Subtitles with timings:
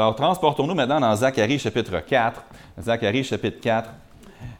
[0.00, 2.40] Alors, transportons-nous maintenant dans Zacharie chapitre 4.
[2.80, 3.90] Zacharie chapitre 4.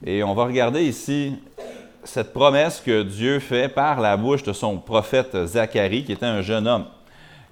[0.05, 1.33] Et on va regarder ici
[2.03, 6.43] cette promesse que Dieu fait par la bouche de son prophète Zacharie, qui était un
[6.43, 6.87] jeune homme.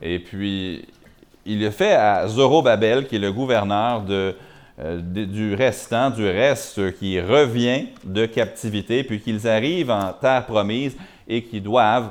[0.03, 0.85] Et puis,
[1.45, 4.33] il le fait à Zorobabel, qui est le gouverneur euh,
[5.01, 10.97] du restant, du reste qui revient de captivité, puis qu'ils arrivent en terre promise
[11.29, 12.11] et qui doivent,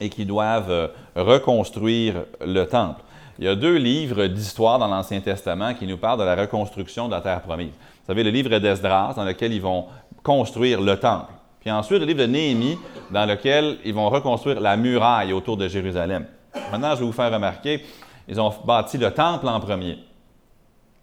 [0.00, 3.04] et qui doivent euh, reconstruire le temple.
[3.38, 7.08] Il y a deux livres d'histoire dans l'Ancien Testament qui nous parlent de la reconstruction
[7.08, 7.72] de la terre promise.
[7.72, 9.86] Vous savez, le livre d'Esdras, dans lequel ils vont
[10.22, 11.32] construire le temple.
[11.60, 12.78] Puis ensuite, le livre de Néhémie,
[13.10, 16.26] dans lequel ils vont reconstruire la muraille autour de Jérusalem.
[16.70, 17.84] Maintenant, je vais vous faire remarquer,
[18.28, 19.98] ils ont bâti le temple en premier.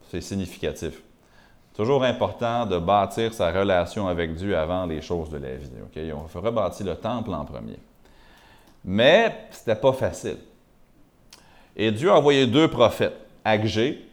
[0.09, 1.01] C'est significatif.
[1.75, 5.69] Toujours important de bâtir sa relation avec Dieu avant les choses de la vie.
[5.95, 7.79] Ils ont rebâti le temple en premier.
[8.83, 10.37] Mais ce n'était pas facile.
[11.75, 14.05] Et Dieu a envoyé deux prophètes, Agé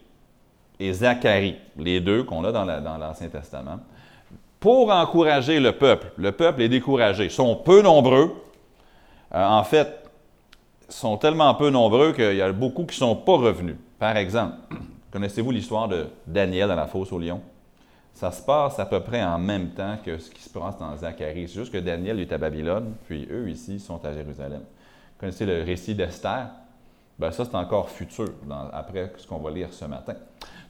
[0.79, 3.79] et Zacharie, les deux qu'on a dans l'Ancien Testament,
[4.59, 6.11] pour encourager le peuple.
[6.17, 7.25] Le peuple est découragé.
[7.25, 8.35] Ils sont peu nombreux.
[9.33, 10.03] Euh, en fait,
[10.87, 13.75] ils sont tellement peu nombreux qu'il y a beaucoup qui ne sont pas revenus.
[13.97, 14.55] Par exemple,
[15.11, 17.41] connaissez-vous l'histoire de Daniel dans la fosse au lion?
[18.13, 20.95] Ça se passe à peu près en même temps que ce qui se passe dans
[20.97, 21.47] Zacharie.
[21.47, 24.61] C'est juste que Daniel est à Babylone, puis eux ici sont à Jérusalem.
[24.61, 26.47] Vous connaissez le récit d'Esther?
[27.19, 28.29] Bien, ça, c'est encore futur,
[28.71, 30.13] après ce qu'on va lire ce matin.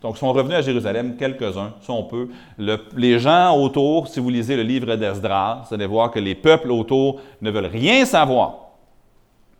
[0.02, 2.30] Donc, ils sont revenus à Jérusalem, quelques-uns, sont peu.
[2.58, 6.72] les gens autour, si vous lisez le livre d'Esdras, vous allez voir que les peuples
[6.72, 8.70] autour ne veulent rien savoir,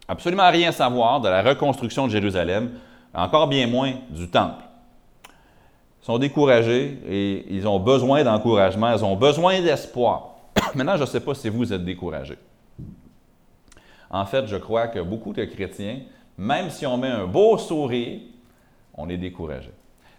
[0.08, 2.72] absolument rien savoir de la reconstruction de Jérusalem,
[3.14, 4.64] encore bien moins du temple.
[6.02, 10.30] Ils sont découragés et ils ont besoin d'encouragement, ils ont besoin d'espoir.
[10.74, 12.40] Maintenant, je ne sais pas si vous êtes découragés.
[14.10, 16.00] En fait, je crois que beaucoup de chrétiens
[16.40, 18.22] même si on met un beau sourire,
[18.94, 19.72] on est découragé.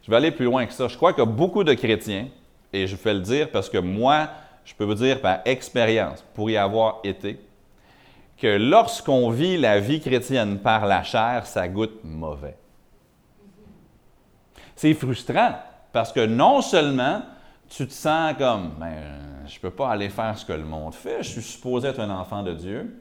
[0.02, 0.86] Je vais aller plus loin que ça.
[0.86, 2.28] Je crois que beaucoup de chrétiens,
[2.74, 4.28] et je vais le dire parce que moi,
[4.66, 7.40] je peux vous dire par expérience, pour y avoir été,
[8.36, 12.56] que lorsqu'on vit la vie chrétienne par la chair, ça goûte mauvais.
[14.76, 15.54] C'est frustrant
[15.90, 17.22] parce que non seulement
[17.70, 20.94] tu te sens comme, ben, je ne peux pas aller faire ce que le monde
[20.94, 23.00] fait, je suis supposé être un enfant de Dieu,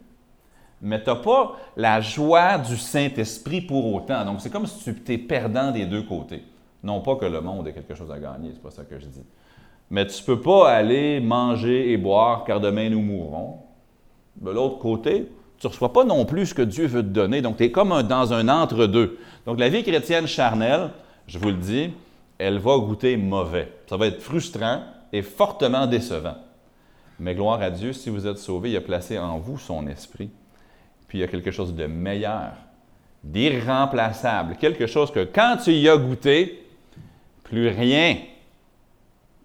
[0.81, 4.23] mais tu n'as pas la joie du Saint-Esprit pour autant.
[4.25, 6.43] Donc, c'est comme si tu étais perdant des deux côtés.
[6.83, 9.05] Non pas que le monde ait quelque chose à gagner, c'est pas ça que je
[9.05, 9.23] dis.
[9.89, 13.57] Mais tu ne peux pas aller manger et boire car demain nous mourrons.
[14.37, 17.41] De l'autre côté, tu ne reçois pas non plus ce que Dieu veut te donner.
[17.41, 19.17] Donc, tu es comme dans un entre-deux.
[19.45, 20.91] Donc, la vie chrétienne charnelle,
[21.27, 21.91] je vous le dis,
[22.37, 23.73] elle va goûter mauvais.
[23.89, 26.35] Ça va être frustrant et fortement décevant.
[27.19, 30.29] Mais gloire à Dieu, si vous êtes sauvé, il a placé en vous son esprit
[31.09, 32.53] puis il y a quelque chose de meilleur,
[33.23, 36.63] d'irremplaçable, quelque chose que quand tu y as goûté,
[37.43, 38.17] plus rien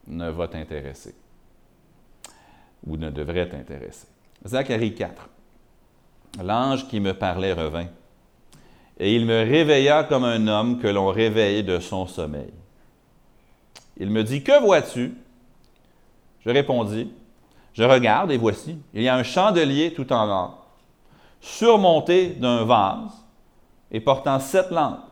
[0.06, 1.14] ne va t'intéresser
[2.86, 4.06] ou ne devrait t'intéresser.
[4.46, 5.30] Zacharie 4.
[6.42, 7.88] L'ange qui me parlait revint,
[8.98, 12.52] et il me réveilla comme un homme que l'on réveille de son sommeil.
[13.96, 15.14] Il me dit, Que vois-tu?
[16.40, 17.10] Je répondis,
[17.72, 20.63] Je regarde et voici, il y a un chandelier tout en or
[21.44, 23.12] surmonté d'un vase
[23.90, 25.04] et portant sept lampes,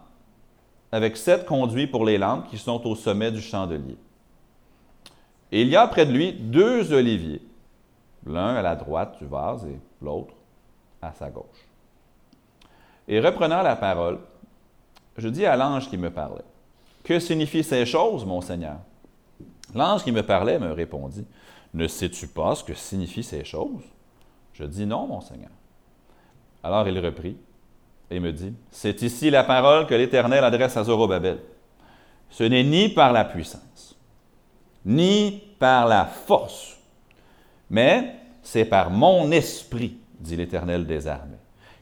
[0.91, 3.99] avec sept conduits pour les lampes qui sont au sommet du chandelier.
[5.53, 7.43] Et il y a près de lui deux oliviers,
[8.27, 10.33] l'un à la droite du vase et l'autre
[11.03, 11.69] à sa gauche.
[13.09, 14.19] Et reprenant la parole,
[15.19, 16.45] je dis à l'ange qui me parlait,
[17.05, 18.79] Que signifient ces choses, mon Seigneur?
[19.75, 21.27] L'ange qui me parlait me répondit,
[21.75, 23.85] Ne sais-tu pas ce que signifient ces choses?
[24.55, 25.51] Je dis non, mon Seigneur.
[26.63, 27.37] Alors il reprit
[28.11, 31.39] et me dit, C'est ici la parole que l'Éternel adresse à Zorobabel.
[32.31, 33.97] Ce n'est ni par la puissance,
[34.85, 36.79] ni par la force,
[37.69, 41.37] mais c'est par mon esprit, dit l'Éternel des armées.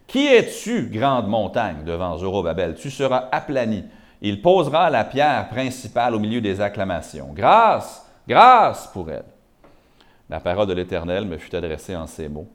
[0.06, 2.74] Qui es-tu, grande montagne, devant Zorobabel?
[2.74, 3.84] Tu seras aplani.
[4.20, 7.30] Il posera la pierre principale au milieu des acclamations.
[7.32, 9.24] Grâce, grâce pour elle.
[10.28, 12.48] La parole de l'Éternel me fut adressée en ces mots.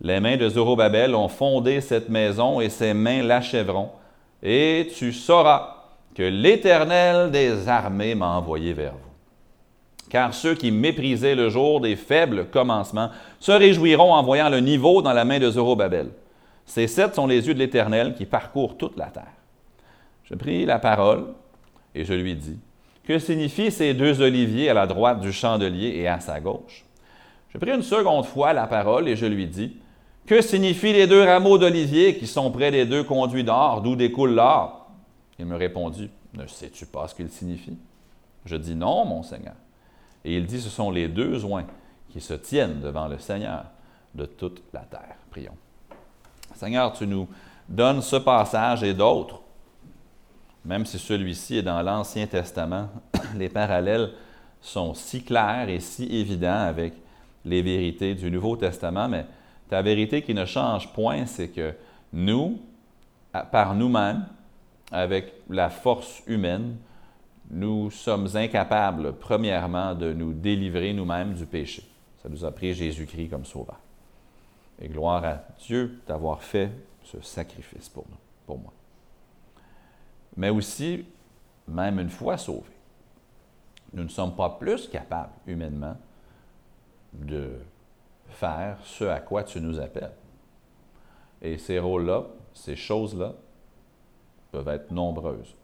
[0.00, 3.90] Les mains de Zorobabel ont fondé cette maison et ses mains l'achèveront.
[4.42, 5.74] Et tu sauras
[6.14, 8.98] que l'Éternel des armées m'a envoyé vers vous.
[10.10, 13.10] Car ceux qui méprisaient le jour des faibles commencements
[13.40, 16.08] se réjouiront en voyant le niveau dans la main de Zorobabel.
[16.66, 19.24] Ces sept sont les yeux de l'Éternel qui parcourent toute la terre.
[20.24, 21.26] Je pris la parole
[21.94, 22.58] et je lui dis,
[23.06, 26.84] Que signifient ces deux oliviers à la droite du chandelier et à sa gauche?
[27.52, 29.76] Je pris une seconde fois la parole et je lui dis,
[30.26, 34.34] Que signifient les deux rameaux d'olivier qui sont près des deux conduits d'or, d'où découle
[34.34, 34.88] l'or?
[35.38, 37.78] Il me répondit, Ne sais-tu pas ce qu'ils signifient?
[38.46, 39.54] Je dis, Non, mon Seigneur.
[40.24, 41.66] Et il dit, ce sont les deux oins
[42.08, 43.64] qui se tiennent devant le Seigneur
[44.14, 45.16] de toute la terre.
[45.30, 45.56] Prions.
[46.54, 47.28] Seigneur, tu nous
[47.68, 49.42] donnes ce passage et d'autres,
[50.64, 52.88] même si celui-ci est dans l'Ancien Testament,
[53.36, 54.12] les parallèles
[54.60, 56.94] sont si clairs et si évidents avec
[57.44, 59.26] les vérités du Nouveau Testament, mais
[59.68, 61.74] ta vérité qui ne change point, c'est que
[62.12, 62.60] nous,
[63.50, 64.26] par nous-mêmes,
[64.92, 66.76] avec la force humaine,
[67.50, 71.82] nous sommes incapables, premièrement, de nous délivrer nous-mêmes du péché.
[72.22, 73.78] Ça nous a pris Jésus-Christ comme sauveur.
[74.80, 76.70] Et gloire à Dieu d'avoir fait
[77.02, 78.72] ce sacrifice pour nous, pour moi.
[80.36, 81.04] Mais aussi,
[81.68, 82.62] même une fois sauvés,
[83.92, 85.96] nous ne sommes pas plus capables, humainement,
[87.12, 87.58] de
[88.34, 90.12] faire ce à quoi tu nous appelles.
[91.42, 93.32] Et ces rôles-là, ces choses-là,
[94.50, 95.54] peuvent être nombreuses.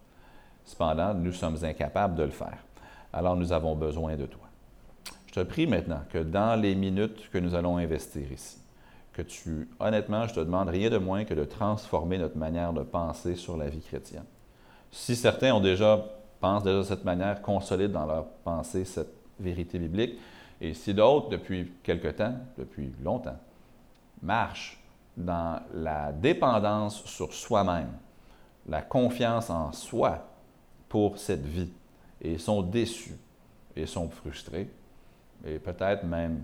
[0.65, 2.59] Cependant, nous sommes incapables de le faire.
[3.13, 4.43] Alors nous avons besoin de toi.
[5.27, 8.59] Je te prie maintenant que dans les minutes que nous allons investir ici,
[9.13, 12.83] que tu, honnêtement, je te demande rien de moins que de transformer notre manière de
[12.83, 14.25] penser sur la vie chrétienne.
[14.91, 16.05] Si certains ont déjà,
[16.41, 20.19] pensent déjà de cette manière, consolident dans leur pensée cette vérité biblique,
[20.61, 23.39] et si d'autres, depuis quelque temps, depuis longtemps,
[24.23, 24.83] marchent
[25.17, 27.93] dans la dépendance sur soi-même,
[28.67, 30.27] la confiance en soi,
[30.91, 31.73] pour cette vie
[32.21, 33.17] et sont déçus
[33.75, 34.69] et sont frustrés
[35.47, 36.43] et peut-être même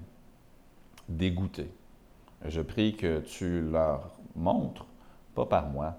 [1.06, 1.70] dégoûtés.
[2.44, 4.86] Je prie que tu leur montres,
[5.34, 5.96] pas par moi,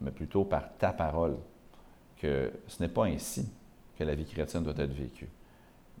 [0.00, 1.36] mais plutôt par ta parole,
[2.18, 3.48] que ce n'est pas ainsi
[3.98, 5.30] que la vie chrétienne doit être vécue,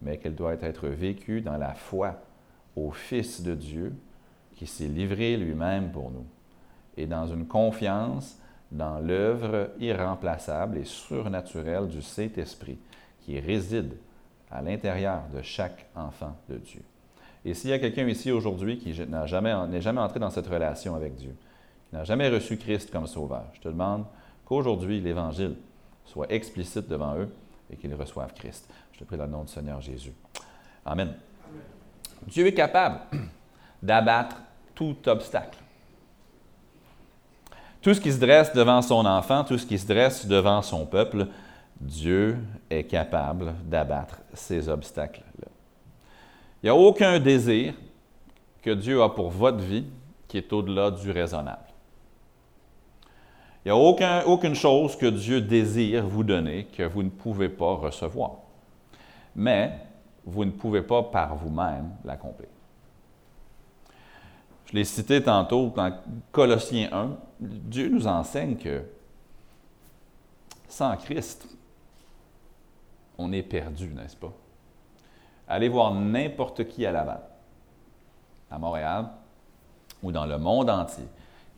[0.02, 2.20] mais qu'elle doit être vécue dans la foi
[2.76, 3.94] au Fils de Dieu
[4.54, 6.26] qui s'est livré lui-même pour nous
[6.96, 8.38] et dans une confiance
[8.70, 12.78] dans l'œuvre irremplaçable et surnaturelle du Saint-Esprit
[13.20, 13.94] qui réside
[14.50, 16.82] à l'intérieur de chaque enfant de Dieu.
[17.44, 21.14] Et s'il y a quelqu'un ici aujourd'hui qui n'est jamais, entré dans cette relation avec
[21.14, 21.34] Dieu,
[21.88, 24.04] qui n'a jamais reçu Christ comme sauveur, je te demande
[24.44, 25.54] qu'aujourd'hui l'Évangile
[26.04, 27.28] soit explicite devant eux
[27.70, 28.68] et qu'ils reçoivent Christ.
[28.98, 30.12] Je prie le nom du Seigneur Jésus.
[30.84, 31.14] Amen.
[32.26, 33.00] Dieu est capable
[33.82, 34.36] d'abattre
[34.74, 35.58] tout obstacle.
[37.80, 40.84] Tout ce qui se dresse devant son enfant, tout ce qui se dresse devant son
[40.84, 41.28] peuple,
[41.80, 45.48] Dieu est capable d'abattre ces obstacles-là.
[46.60, 47.74] Il n'y a aucun désir
[48.62, 49.86] que Dieu a pour votre vie
[50.26, 51.62] qui est au-delà du raisonnable.
[53.64, 57.48] Il n'y a aucun, aucune chose que Dieu désire vous donner que vous ne pouvez
[57.48, 58.47] pas recevoir.
[59.38, 59.78] Mais
[60.24, 62.48] vous ne pouvez pas par vous-même l'accomplir.
[64.66, 65.96] Je l'ai cité tantôt dans
[66.32, 68.82] Colossiens 1, Dieu nous enseigne que
[70.68, 71.46] sans Christ,
[73.16, 74.32] on est perdu, n'est-ce pas?
[75.46, 77.22] Allez voir n'importe qui à Laval,
[78.50, 79.06] à Montréal
[80.02, 81.06] ou dans le monde entier,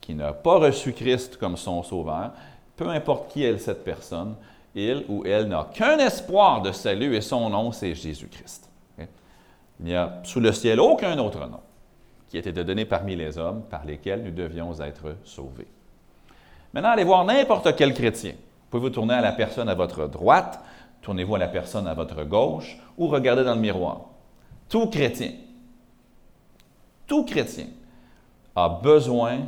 [0.03, 2.33] qui n'a pas reçu Christ comme son sauveur,
[2.77, 4.37] peu importe qui est cette personne,
[4.75, 8.69] il ou elle n'a qu'un espoir de salut et son nom, c'est Jésus-Christ.
[8.99, 11.61] Il n'y a sous le ciel aucun autre nom
[12.29, 15.67] qui était donné parmi les hommes par lesquels nous devions être sauvés.
[16.73, 18.33] Maintenant, allez voir n'importe quel chrétien.
[18.33, 20.61] Vous pouvez vous tourner à la personne à votre droite,
[21.03, 24.03] tournez-vous à la personne à votre gauche ou regardez dans le miroir.
[24.69, 25.33] Tout chrétien,
[27.09, 27.67] tout chrétien
[28.55, 29.39] a besoin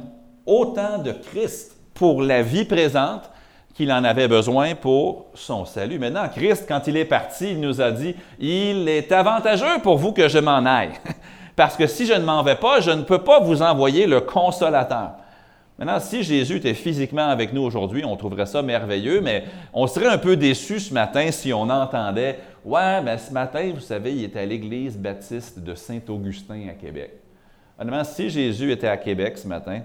[0.44, 3.30] autant de Christ pour la vie présente
[3.74, 5.98] qu'il en avait besoin pour son salut.
[5.98, 10.12] Maintenant, Christ, quand il est parti, il nous a dit, il est avantageux pour vous
[10.12, 10.92] que je m'en aille.
[11.56, 14.20] Parce que si je ne m'en vais pas, je ne peux pas vous envoyer le
[14.20, 15.12] consolateur.
[15.78, 20.06] Maintenant, si Jésus était physiquement avec nous aujourd'hui, on trouverait ça merveilleux, mais on serait
[20.06, 24.24] un peu déçu ce matin si on entendait Ouais, mais ce matin, vous savez, il
[24.24, 27.10] était à l'église baptiste de Saint-Augustin à Québec.
[27.76, 29.80] Honnêtement, si Jésus était à Québec ce matin,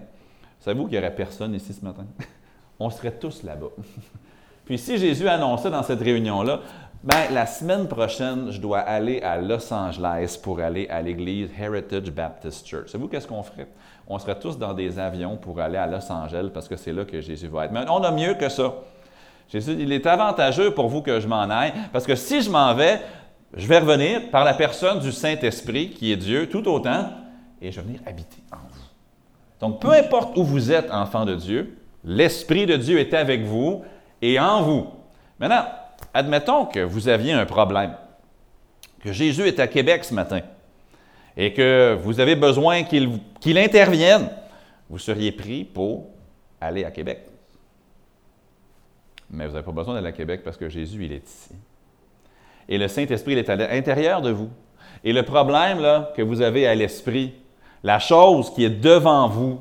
[0.60, 2.06] savez-vous qu'il n'y aurait personne ici ce matin?
[2.79, 3.67] on serait tous là-bas.
[4.65, 6.60] Puis si Jésus annonçait dans cette réunion-là
[7.03, 12.12] ben, la semaine prochaine, je dois aller à Los Angeles pour aller à l'église Heritage
[12.12, 12.88] Baptist Church.
[12.88, 13.67] Savez-vous qu'est-ce qu'on ferait?
[14.07, 17.05] On serait tous dans des avions pour aller à Los Angeles parce que c'est là
[17.05, 17.72] que Jésus va être.
[17.72, 18.74] Mais on a mieux que ça.
[19.50, 22.74] Jésus, il est avantageux pour vous que je m'en aille, parce que si je m'en
[22.74, 23.00] vais,
[23.53, 27.10] je vais revenir par la personne du Saint-Esprit, qui est Dieu, tout autant,
[27.62, 28.81] et je vais venir habiter en vous.
[29.62, 31.77] Donc, peu importe où vous êtes, enfant de Dieu,
[32.08, 33.84] l'Esprit de Dieu est avec vous
[34.22, 34.88] et en vous.
[35.40, 35.66] Maintenant,
[36.14, 37.96] admettons que vous aviez un problème,
[39.02, 40.40] que Jésus est à Québec ce matin,
[41.36, 44.30] et que vous avez besoin qu'il intervienne,
[44.90, 46.08] vous seriez pris pour
[46.62, 47.28] aller à Québec.
[49.30, 51.54] Mais vous n'avez pas besoin d'aller à Québec parce que Jésus, il est ici.
[52.70, 54.50] Et le Saint-Esprit, il est à l'intérieur de vous.
[55.04, 57.34] Et le problème que vous avez à l'esprit,
[57.84, 59.60] la chose qui est devant vous,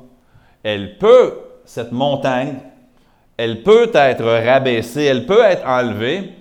[0.63, 2.55] elle peut, cette montagne,
[3.35, 6.33] elle peut être rabaissée, elle peut être enlevée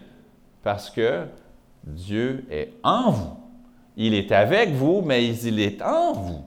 [0.62, 1.24] parce que
[1.84, 3.36] Dieu est en vous.
[3.96, 6.44] Il est avec vous, mais il est en vous.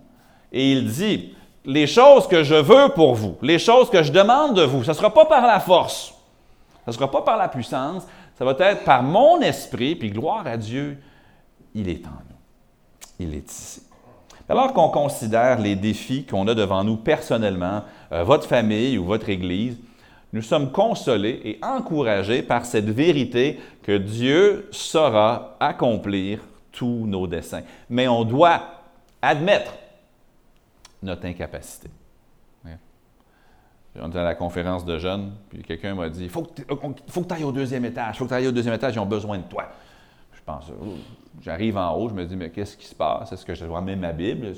[0.51, 4.55] Et il dit, les choses que je veux pour vous, les choses que je demande
[4.55, 6.13] de vous, ce ne sera pas par la force,
[6.85, 8.07] ce ne sera pas par la puissance,
[8.37, 10.97] ça va être par mon esprit, puis gloire à Dieu,
[11.75, 12.37] il est en nous.
[13.19, 13.88] Il est ici.
[14.49, 19.29] Alors qu'on considère les défis qu'on a devant nous personnellement, euh, votre famille ou votre
[19.29, 19.77] Église,
[20.33, 26.39] nous sommes consolés et encouragés par cette vérité que Dieu saura accomplir
[26.71, 27.63] tous nos desseins.
[27.89, 28.61] Mais on doit
[29.21, 29.73] admettre
[31.01, 31.89] notre incapacité.
[34.01, 37.33] On était à la conférence de jeunes, puis quelqu'un m'a dit Il faut que tu
[37.33, 39.39] ailles au deuxième étage, il faut que tu ailles au deuxième étage, ils ont besoin
[39.39, 39.65] de toi.
[40.31, 40.71] Je pense
[41.41, 43.31] J'arrive en haut, je me dis Mais qu'est-ce qui se passe?
[43.31, 44.53] Est-ce que je dois mettre ma Bible?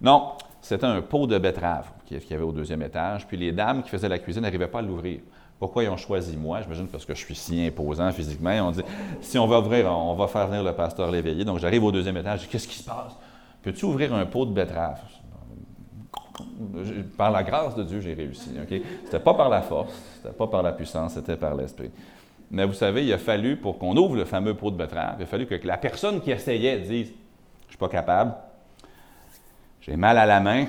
[0.00, 3.82] Non, c'était un pot de betterave qu'il y avait au deuxième étage, puis les dames
[3.82, 5.20] qui faisaient la cuisine n'arrivaient pas à l'ouvrir.
[5.58, 6.60] Pourquoi ils ont choisi moi?
[6.60, 8.50] J'imagine parce que je suis si imposant physiquement.
[8.68, 8.82] On dit,
[9.22, 11.44] si on va ouvrir, on va faire venir le pasteur l'éveiller.
[11.44, 13.16] Donc, j'arrive au deuxième étage, je dis, qu'est-ce qui se passe?
[13.62, 15.00] Peux-tu ouvrir un pot de betterave?
[17.16, 18.50] Par la grâce de Dieu, j'ai réussi.
[18.54, 21.90] Ce n'était pas par la force, ce n'était pas par la puissance, c'était par l'Esprit.
[22.50, 25.24] Mais vous savez, il a fallu, pour qu'on ouvre le fameux pot de betterave, il
[25.24, 28.34] a fallu que la personne qui essayait dise Je ne suis pas capable,
[29.80, 30.66] j'ai mal à la main,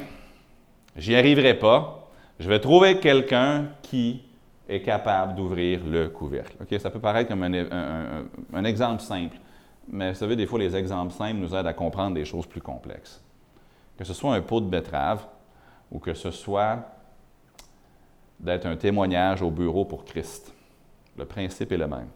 [0.96, 4.24] j'y arriverai pas, je vais trouver quelqu'un qui
[4.68, 6.56] est capable d'ouvrir le couvercle.
[6.80, 9.38] Ça peut paraître comme un exemple simple,
[9.88, 12.62] mais vous savez, des fois, les exemples simples nous aident à comprendre des choses plus
[12.62, 13.24] complexes.
[13.98, 15.26] Que ce soit un pot de betterave,
[15.92, 16.80] ou que ce soit
[18.40, 20.54] d'être un témoignage au bureau pour Christ.
[21.18, 22.10] Le principe est le même.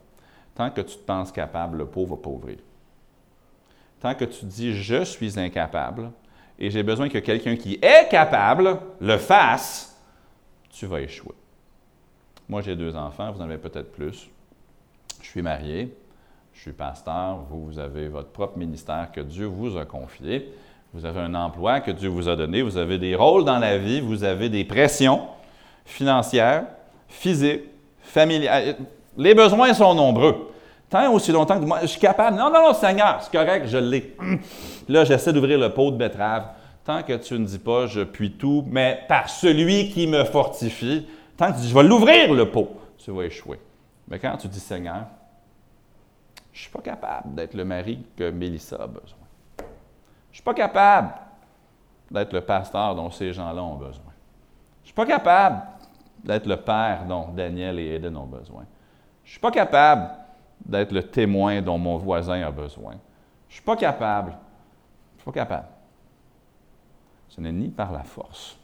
[0.56, 2.58] Tant que tu te penses capable, le pauvre va pas ouvrir.
[4.00, 6.12] Tant que tu dis je suis incapable
[6.58, 10.00] et j'ai besoin que quelqu'un qui est capable le fasse,
[10.70, 11.36] tu vas échouer.
[12.50, 14.30] Moi, j'ai deux enfants, vous en avez peut-être plus.
[15.22, 15.96] Je suis marié,
[16.54, 20.54] je suis pasteur, vous, vous avez votre propre ministère que Dieu vous a confié.
[20.94, 23.78] Vous avez un emploi que Dieu vous a donné, vous avez des rôles dans la
[23.78, 25.28] vie, vous avez des pressions
[25.86, 26.66] financières,
[27.08, 27.64] physiques,
[28.02, 28.76] familiales.
[29.18, 30.52] Les besoins sont nombreux.
[30.90, 32.38] Tant aussi longtemps que moi, je suis capable.
[32.38, 34.16] Non, non, non, Seigneur, c'est correct, je l'ai.
[34.90, 36.48] Là, j'essaie d'ouvrir le pot de betterave.
[36.84, 41.08] Tant que tu ne dis pas, je puis tout, mais par celui qui me fortifie,
[41.38, 43.60] tant que tu dis, je vais l'ouvrir le pot, tu vas échouer.
[44.08, 45.06] Mais quand tu dis, Seigneur,
[46.52, 49.20] je ne suis pas capable d'être le mari que Mélissa a besoin.
[49.60, 51.14] Je ne suis pas capable
[52.10, 54.12] d'être le pasteur dont ces gens-là ont besoin.
[54.82, 55.62] Je ne suis pas capable
[56.24, 58.66] d'être le père dont Daniel et Eden ont besoin.
[59.24, 60.10] Je ne suis pas capable
[60.66, 62.94] d'être le témoin dont mon voisin a besoin.
[63.48, 64.38] Je ne suis pas capable.
[65.16, 65.68] Je suis pas capable.
[67.30, 68.58] Ce n'est ni par la force,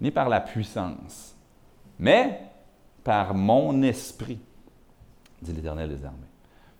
[0.00, 1.36] ni par la puissance,
[1.98, 2.40] mais
[3.02, 4.40] par mon esprit,
[5.42, 6.18] dit l'Éternel des armées.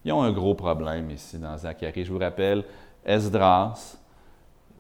[0.05, 2.05] Ils ont un gros problème ici dans Zacharie.
[2.05, 2.65] Je vous rappelle,
[3.05, 3.97] Esdras,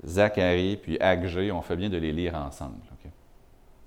[0.05, 2.77] Zacharie, puis Agé, on fait bien de les lire ensemble.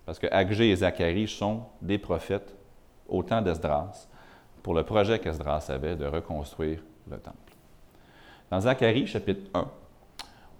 [0.07, 2.55] Parce que Agé et Zacharie sont des prophètes
[3.09, 4.07] au temps d'Esdras
[4.63, 6.79] pour le projet qu'Esdras avait de reconstruire
[7.11, 7.53] le temple.
[8.49, 9.67] Dans Zacharie, chapitre 1,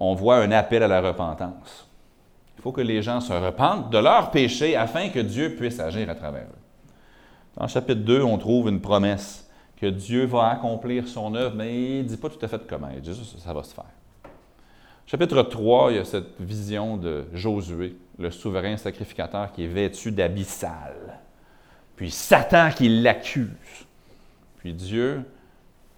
[0.02, 1.88] on voit un appel à la repentance.
[2.58, 6.10] Il faut que les gens se repentent de leurs péchés afin que Dieu puisse agir
[6.10, 7.00] à travers eux.
[7.56, 12.04] Dans chapitre 2, on trouve une promesse que Dieu va accomplir son œuvre, mais il
[12.04, 12.90] ne dit pas tout à fait comment.
[12.94, 13.86] Il dit juste ça va se faire.
[15.10, 20.12] Chapitre 3, il y a cette vision de Josué, le souverain sacrificateur qui est vêtu
[20.12, 21.22] d'abyssal.
[21.96, 23.48] Puis Satan qui l'accuse.
[24.58, 25.24] Puis Dieu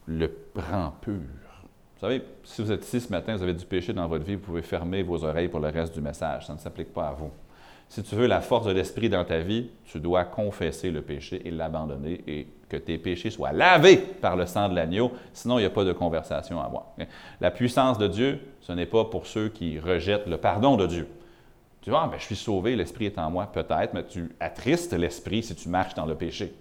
[0.06, 1.14] le rend pur.
[1.14, 4.36] Vous savez, si vous êtes ici ce matin, vous avez du péché dans votre vie,
[4.36, 6.46] vous pouvez fermer vos oreilles pour le reste du message.
[6.46, 7.32] Ça ne s'applique pas à vous.
[7.90, 11.42] Si tu veux la force de l'Esprit dans ta vie, tu dois confesser le péché
[11.44, 15.62] et l'abandonner et que tes péchés soient lavés par le sang de l'agneau, sinon il
[15.62, 16.86] n'y a pas de conversation à avoir.
[17.42, 21.08] La puissance de Dieu, ce n'est pas pour ceux qui rejettent le pardon de Dieu.
[21.82, 25.42] Tu vois, ah, je suis sauvé, l'Esprit est en moi, peut-être, mais tu attristes l'Esprit
[25.42, 26.54] si tu marches dans le péché.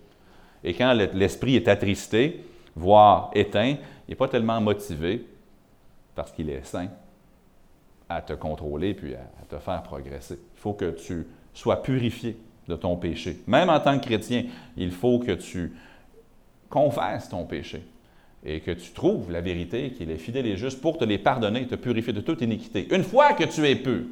[0.65, 2.45] Et quand l'esprit est attristé,
[2.75, 5.27] voire éteint, il n'est pas tellement motivé,
[6.15, 6.89] parce qu'il est saint,
[8.09, 10.39] à te contrôler puis à, te faire progresser.
[10.59, 11.25] Il faut que tu
[11.55, 12.37] sois purifié
[12.67, 13.39] de ton péché.
[13.47, 14.45] Même en tant que chrétien,
[14.77, 15.73] il faut que tu
[16.69, 17.85] confesses ton péché
[18.45, 21.67] et que tu trouves la vérité, qu'il est fidèle et juste pour te les pardonner,
[21.69, 22.93] te purifier de toute iniquité.
[22.93, 24.03] Une fois que tu es pur.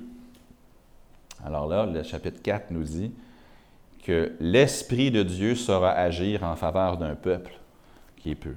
[1.44, 3.10] Alors là, le chapitre 4 nous dit
[4.04, 7.58] que l'Esprit de Dieu saura agir en faveur d'un peuple
[8.16, 8.54] qui est pur.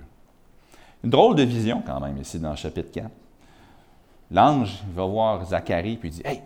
[1.04, 3.10] Une drôle de vision quand même ici dans le chapitre 4.
[4.30, 6.42] L'ange va voir Zacharie puis dit Hey,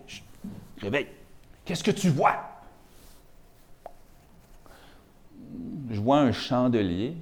[0.82, 1.08] réveille,
[1.66, 2.36] qu'est-ce que tu vois?
[5.90, 7.16] Je vois un chandelier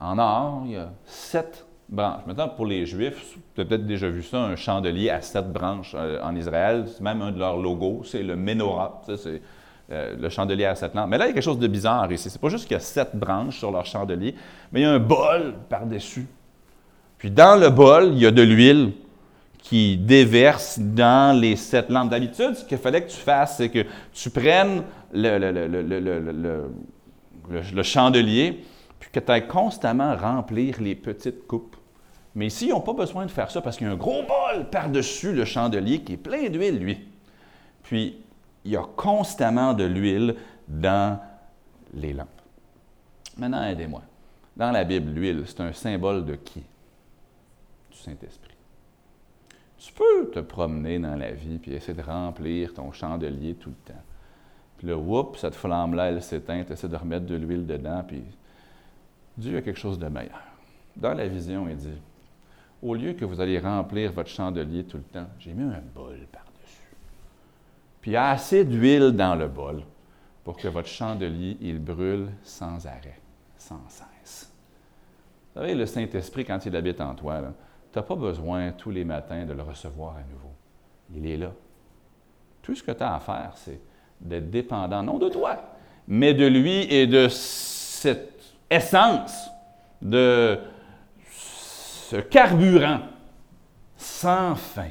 [0.00, 2.22] en or, il y a sept branches.
[2.26, 5.94] Maintenant, pour les Juifs, tu as peut-être déjà vu ça, un chandelier à sept branches
[5.94, 6.86] euh, en Israël.
[6.88, 9.02] C'est même un de leurs logos, c'est le menorah.
[9.16, 9.40] c'est
[9.90, 11.08] euh, le chandelier à sept lampes.
[11.10, 12.30] Mais là, il y a quelque chose de bizarre ici.
[12.30, 14.34] C'est pas juste qu'il y a sept branches sur leur chandelier,
[14.72, 16.26] mais il y a un bol par-dessus.
[17.18, 18.92] Puis dans le bol, il y a de l'huile
[19.62, 22.10] qui déverse dans les sept lampes.
[22.10, 26.32] D'habitude, ce qu'il fallait que tu fasses, c'est que tu prennes le,
[27.82, 28.64] chandelier,
[28.98, 31.76] puis que tu ailles constamment remplir les petites coupes.
[32.34, 34.22] Mais ici, ils n'ont pas besoin de faire ça parce qu'il y a un gros
[34.22, 36.98] bol par-dessus le chandelier qui est plein d'huile, lui.
[37.84, 38.16] Puis,
[38.64, 40.34] il y a constamment de l'huile
[40.66, 41.20] dans
[41.94, 42.28] les lampes.
[43.36, 44.02] Maintenant, aidez-moi.
[44.56, 46.60] Dans la Bible, l'huile, c'est un symbole de qui?
[47.90, 48.51] Du Saint-Esprit.
[49.84, 53.92] Tu peux te promener dans la vie puis essayer de remplir ton chandelier tout le
[53.92, 54.00] temps.
[54.78, 58.22] Puis là, oups, cette flamme-là, elle s'éteint, tu essaies de remettre de l'huile dedans, puis
[59.36, 60.40] Dieu a quelque chose de meilleur.
[60.96, 62.00] Dans la vision, il dit,
[62.80, 66.16] au lieu que vous allez remplir votre chandelier tout le temps, j'ai mis un bol
[66.30, 66.94] par-dessus.
[68.00, 69.82] Puis il y a assez d'huile dans le bol
[70.44, 73.18] pour que votre chandelier, il brûle sans arrêt,
[73.56, 74.52] sans cesse.
[75.54, 77.42] Vous savez, le Saint-Esprit, quand il habite en toi,
[77.92, 80.52] tu n'as pas besoin tous les matins de le recevoir à nouveau.
[81.14, 81.52] Il est là.
[82.62, 83.80] Tout ce que tu as à faire, c'est
[84.20, 85.56] d'être dépendant, non de toi,
[86.08, 89.50] mais de lui et de cette essence,
[90.00, 90.58] de
[91.30, 93.00] ce carburant
[93.96, 94.90] sans fin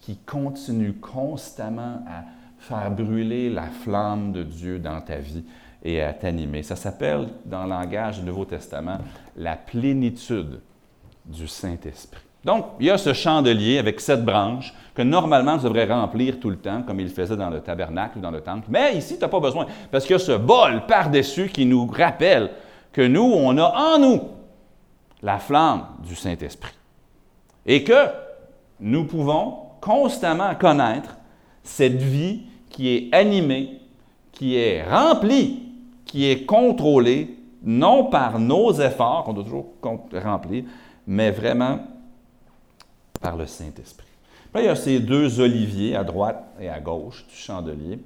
[0.00, 2.24] qui continue constamment à
[2.58, 5.44] faire brûler la flamme de Dieu dans ta vie
[5.82, 6.62] et à t'animer.
[6.62, 8.98] Ça s'appelle, dans le langage du Nouveau Testament,
[9.36, 10.60] la plénitude
[11.24, 12.20] du Saint-Esprit.
[12.44, 16.50] Donc, il y a ce chandelier avec sept branches que normalement tu devrais remplir tout
[16.50, 18.66] le temps, comme il faisait dans le tabernacle ou dans le temple.
[18.68, 21.86] Mais ici, tu n'as pas besoin, parce qu'il y a ce bol par-dessus qui nous
[21.86, 22.50] rappelle
[22.92, 24.20] que nous, on a en nous
[25.22, 26.74] la flamme du Saint-Esprit.
[27.64, 28.08] Et que
[28.80, 31.16] nous pouvons constamment connaître
[31.62, 33.80] cette vie qui est animée,
[34.32, 35.62] qui est remplie,
[36.04, 39.66] qui est contrôlée, non par nos efforts, qu'on doit toujours
[40.24, 40.64] remplir,
[41.06, 41.80] mais vraiment
[43.20, 44.06] par le Saint-Esprit.
[44.56, 47.98] il y a ces deux oliviers à droite et à gauche du chandelier.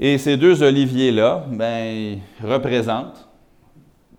[0.00, 3.28] Et ces deux oliviers-là, ben, représentent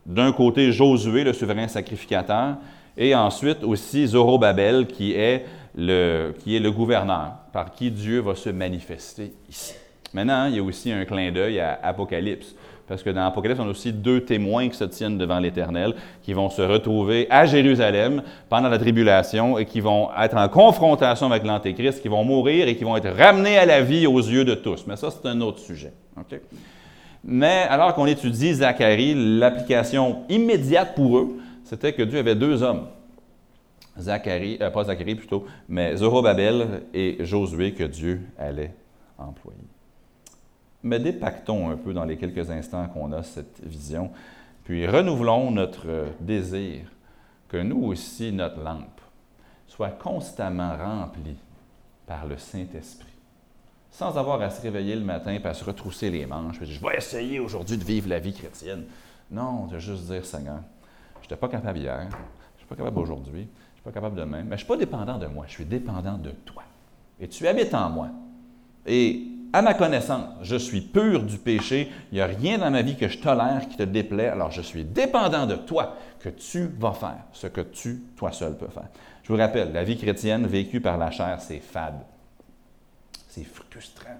[0.05, 2.57] d'un côté Josué, le souverain sacrificateur,
[2.95, 8.35] et ensuite aussi Zorobabel, qui est, le, qui est le gouverneur, par qui Dieu va
[8.35, 9.73] se manifester ici.
[10.13, 12.55] Maintenant, il y a aussi un clin d'œil à Apocalypse,
[12.93, 16.31] parce que dans Apocalypse, on a aussi deux témoins qui se tiennent devant l'Éternel, qui
[16.33, 21.43] vont se retrouver à Jérusalem pendant la tribulation et qui vont être en confrontation avec
[21.43, 24.53] l'Antéchrist, qui vont mourir et qui vont être ramenés à la vie aux yeux de
[24.53, 24.85] tous.
[24.85, 25.91] Mais ça, c'est un autre sujet.
[27.23, 32.89] Mais alors qu'on étudie Zacharie, l'application immédiate pour eux, c'était que Dieu avait deux hommes.
[33.97, 38.75] Zacharie, euh, pas Zacharie plutôt, mais Zorobabel et Josué que Dieu allait
[39.17, 39.72] employer.
[40.83, 44.11] Mais dépactons un peu dans les quelques instants qu'on a cette vision,
[44.63, 46.81] puis renouvelons notre désir
[47.47, 49.01] que nous aussi, notre lampe,
[49.67, 51.37] soit constamment remplie
[52.05, 53.13] par le Saint-Esprit
[53.93, 56.57] sans avoir à se réveiller le matin et à se retrousser les manches.
[56.63, 58.85] Je vais essayer aujourd'hui de vivre la vie chrétienne.
[59.29, 60.61] Non, de juste dire, Seigneur,
[61.17, 63.91] je n'étais pas capable hier, je ne suis pas capable aujourd'hui, je ne suis pas
[63.91, 66.63] capable demain, mais je ne suis pas dépendant de moi, je suis dépendant de toi.
[67.19, 68.09] Et tu habites en moi.
[68.87, 72.81] Et à ma connaissance, je suis pur du péché, il n'y a rien dans ma
[72.81, 76.71] vie que je tolère qui te déplaît, alors je suis dépendant de toi que tu
[76.79, 78.89] vas faire ce que tu, toi seul, peux faire.
[79.21, 82.01] Je vous rappelle, la vie chrétienne vécue par la chair, c'est fade.
[83.29, 84.17] C'est frustrant.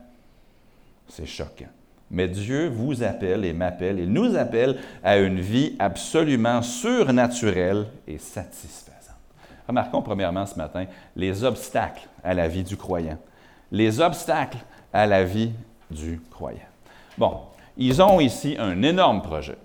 [1.07, 1.65] C'est choquant.
[2.11, 8.19] Mais Dieu vous appelle et m'appelle, il nous appelle à une vie absolument surnaturelle et
[8.19, 8.93] satisfaisante.
[9.67, 13.17] Remarquons premièrement ce matin les obstacles à la vie du croyant.
[13.71, 14.59] Les obstacles
[14.93, 15.51] à la vie
[15.89, 16.59] du croyant.
[17.17, 17.41] Bon,
[17.75, 19.57] Ils ont ici un énorme projet.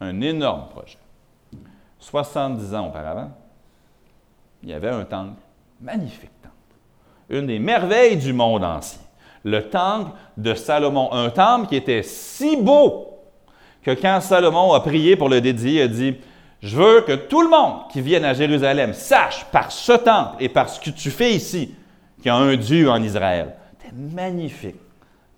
[0.00, 0.98] Un énorme projet.
[2.00, 3.30] 70 ans auparavant,
[4.64, 5.40] il y avait un temple,
[5.80, 6.54] magnifique temple,
[7.30, 9.00] une des merveilles du monde ancien,
[9.44, 13.08] le temple de Salomon, un temple qui était si beau
[13.82, 16.16] que quand Salomon a prié pour le dédier, il a dit,
[16.60, 20.48] je veux que tout le monde qui vienne à Jérusalem sache par ce temple et
[20.48, 21.74] par ce que tu fais ici
[22.16, 23.54] qu'il y a un Dieu en Israël.
[23.82, 24.76] C'était magnifique,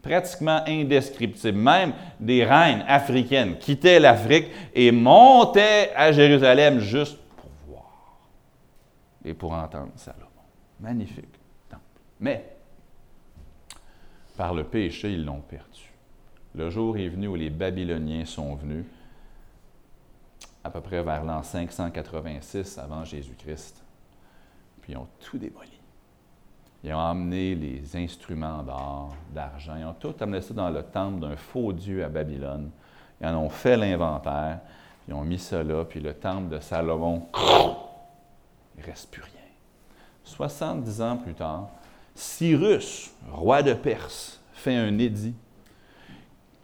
[0.02, 1.58] pratiquement indescriptible.
[1.58, 8.20] Même des reines africaines quittaient l'Afrique et montaient à Jérusalem juste pour voir
[9.24, 10.28] et pour entendre Salomon.
[10.80, 11.82] Magnifique temple.
[12.20, 12.56] Mais,
[14.36, 15.92] par le péché, ils l'ont perdu.
[16.54, 18.84] Le jour est venu où les Babyloniens sont venus,
[20.62, 23.82] à peu près vers l'an 586 avant Jésus-Christ,
[24.80, 25.80] puis ils ont tout démoli.
[26.84, 31.18] Ils ont amené les instruments d'or, d'argent, ils ont tout amené ça dans le temple
[31.20, 32.70] d'un faux dieu à Babylone.
[33.22, 34.58] Ils en ont fait l'inventaire,
[35.08, 37.26] ils ont mis ça là, puis le temple de Salomon,
[38.76, 39.30] il ne reste plus rien.
[40.24, 41.70] 70 ans plus tard,
[42.14, 45.34] Cyrus, roi de Perse, fait un édit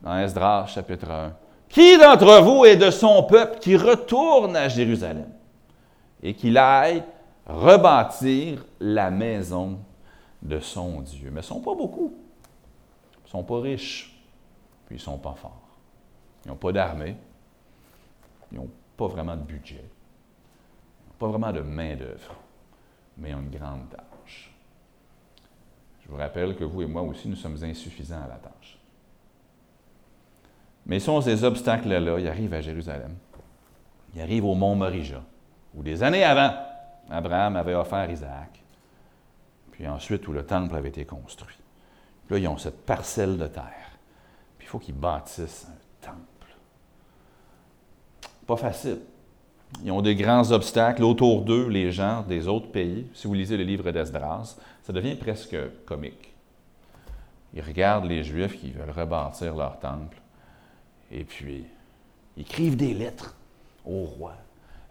[0.02, 1.32] dans Esdras chapitre 1.
[1.70, 5.30] Qui d'entre vous est de son peuple qui retourne à Jérusalem
[6.22, 7.02] et qu'il aille
[7.46, 9.78] rebâtir la maison
[10.42, 11.30] de son Dieu?
[11.30, 12.14] Mais ils ne sont pas beaucoup.
[13.14, 14.20] Ils ne sont pas riches,
[14.86, 15.68] puis ils ne sont pas forts.
[16.44, 17.16] Ils n'ont pas d'armée.
[18.52, 19.84] Ils n'ont pas vraiment de budget.
[19.84, 22.34] Ils n'ont pas vraiment de main-d'œuvre.
[23.18, 24.52] Mais ils ont une grande tâche.
[26.02, 28.78] Je vous rappelle que vous et moi aussi, nous sommes insuffisants à la tâche.
[30.86, 33.14] Mais sont ces obstacles-là, ils arrivent à Jérusalem.
[34.14, 35.22] Ils arrivent au mont Morija,
[35.74, 36.52] où des années avant,
[37.08, 38.59] Abraham avait offert Isaac.
[39.80, 41.56] Puis ensuite, où le temple avait été construit.
[42.26, 43.96] Puis là, ils ont cette parcelle de terre.
[44.58, 46.54] Puis il faut qu'ils bâtissent un temple.
[48.46, 48.98] Pas facile.
[49.82, 53.06] Ils ont des grands obstacles autour d'eux, les gens des autres pays.
[53.14, 56.34] Si vous lisez le livre d'Esdras, ça devient presque comique.
[57.54, 60.20] Ils regardent les Juifs qui veulent rebâtir leur temple.
[61.10, 61.64] Et puis,
[62.36, 63.34] ils écrivent des lettres
[63.86, 64.34] au roi.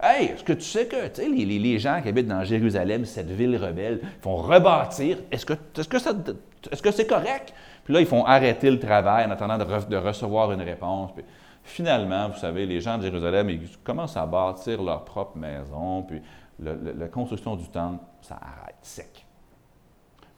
[0.01, 3.99] Hey, est-ce que tu sais que les, gens qui habitent dans Jérusalem, cette ville rebelle,
[4.21, 5.17] font rebâtir?
[5.31, 7.53] Est-ce que c'est correct?
[7.83, 11.11] Puis là, ils font arrêter le travail en attendant de, recevoir une réponse.
[11.13, 11.25] Puis
[11.63, 16.03] finalement, vous savez, les gens de Jérusalem, ils commencent à bâtir leur propre maison.
[16.03, 16.21] Puis
[16.59, 19.25] la construction du temple, ça arrête sec.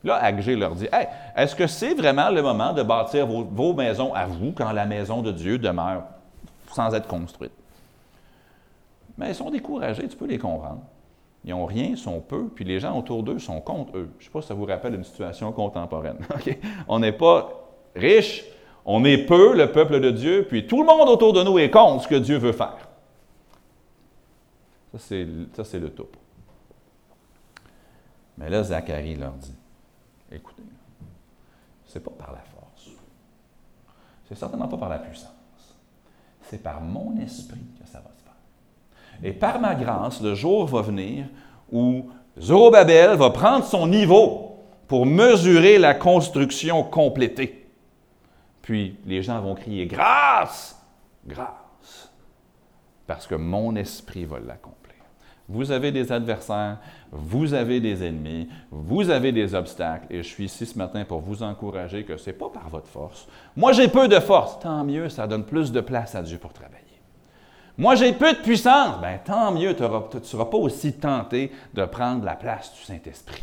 [0.04, 4.12] Là, Agé leur dit Hey, est-ce que c'est vraiment le moment de bâtir vos, maisons
[4.14, 6.04] à vous quand la maison de Dieu demeure
[6.72, 7.52] sans être construite?
[9.18, 10.82] Mais ils sont découragés, tu peux les comprendre.
[11.44, 14.10] Ils n'ont rien, ils sont peu, puis les gens autour d'eux sont contre eux.
[14.18, 16.18] Je ne sais pas si ça vous rappelle une situation contemporaine.
[16.88, 17.62] On n'est pas
[17.94, 18.44] riche,
[18.84, 21.70] on est peu, le peuple de Dieu, puis tout le monde autour de nous est
[21.70, 22.88] contre ce que Dieu veut faire.
[24.98, 26.16] Ça, c'est le top.
[28.36, 29.54] Mais là, Zacharie leur dit
[30.30, 30.62] Écoutez,
[31.86, 32.90] ce n'est pas par la force.
[34.28, 35.30] C'est certainement pas par la puissance.
[36.42, 38.21] C'est par mon esprit que ça va se faire.
[39.22, 41.26] Et par ma grâce, le jour va venir
[41.70, 44.56] où Zorobabel va prendre son niveau
[44.88, 47.66] pour mesurer la construction complétée.
[48.62, 50.80] Puis les gens vont crier Grâce,
[51.26, 52.12] grâce,
[53.06, 54.82] parce que mon esprit va l'accomplir.
[55.48, 56.78] Vous avez des adversaires,
[57.10, 61.20] vous avez des ennemis, vous avez des obstacles, et je suis ici ce matin pour
[61.20, 63.26] vous encourager que ce n'est pas par votre force.
[63.56, 66.52] Moi, j'ai peu de force, tant mieux, ça donne plus de place à Dieu pour
[66.52, 66.91] travailler.
[67.78, 71.84] Moi, j'ai peu de puissance, bien, tant mieux, tu ne seras pas aussi tenté de
[71.84, 73.42] prendre la place du Saint-Esprit.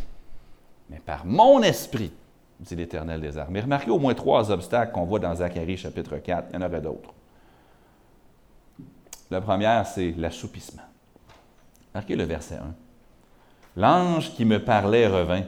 [0.89, 2.11] Mais par mon esprit,
[2.59, 3.61] dit l'Éternel des armées.
[3.61, 6.81] Remarquez au moins trois obstacles qu'on voit dans Zacharie chapitre 4, il y en aurait
[6.81, 7.13] d'autres.
[9.31, 10.83] La première, c'est l'assoupissement.
[11.93, 12.75] Marquez le verset 1.
[13.77, 15.43] L'ange qui me parlait revint,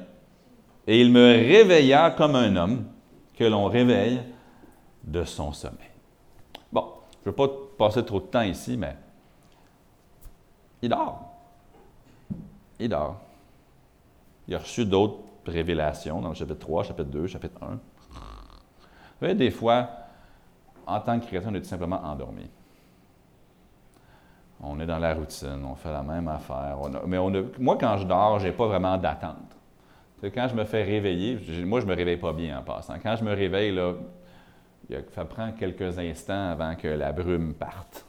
[0.88, 2.86] et il me réveilla comme un homme
[3.36, 4.22] que l'on réveille
[5.04, 5.90] de son sommeil.
[6.72, 6.86] Bon,
[7.24, 7.50] je ne veux pas
[7.82, 8.96] passer trop de temps ici, mais
[10.84, 11.34] il dort.
[12.80, 13.20] Il dort.
[14.48, 15.18] Il a reçu d'autres
[15.48, 17.66] révélations dans le chapitre 3, chapitre 2, chapitre 1.
[17.66, 17.80] Vous
[19.20, 19.90] voyez, des fois,
[20.86, 22.48] en tant que chrétien, on est tout simplement endormi.
[24.62, 26.78] On est dans la routine, on fait la même affaire.
[27.08, 27.18] mais
[27.58, 29.58] moi, quand je dors, je n'ai pas vraiment d'attente.
[30.22, 32.94] Quand je me fais réveiller, moi, je ne me réveille pas bien en passant.
[33.02, 33.94] Quand je me réveille, là,
[35.14, 38.06] ça prend quelques instants avant que la brume parte.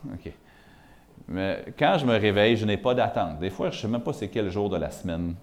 [1.29, 3.39] Mais quand je me réveille, je n'ai pas d'attente.
[3.39, 5.35] Des fois, je ne sais même pas c'est quel jour de la semaine.